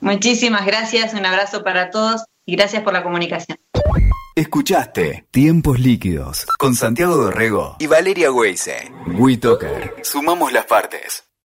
Muchísimas 0.00 0.66
gracias, 0.66 1.14
un 1.14 1.26
abrazo 1.26 1.62
para 1.62 1.90
todos 1.90 2.24
y 2.46 2.56
gracias 2.56 2.82
por 2.82 2.92
la 2.92 3.02
comunicación. 3.02 3.58
Escuchaste 4.34 5.26
Tiempos 5.30 5.80
Líquidos 5.80 6.46
con 6.58 6.74
Santiago 6.74 7.16
Dorrego 7.16 7.76
y 7.78 7.86
Valeria 7.86 8.32
Weise. 8.32 8.90
WeToker. 9.18 9.96
Sumamos 10.02 10.52
las 10.52 10.66
partes. 10.66 11.29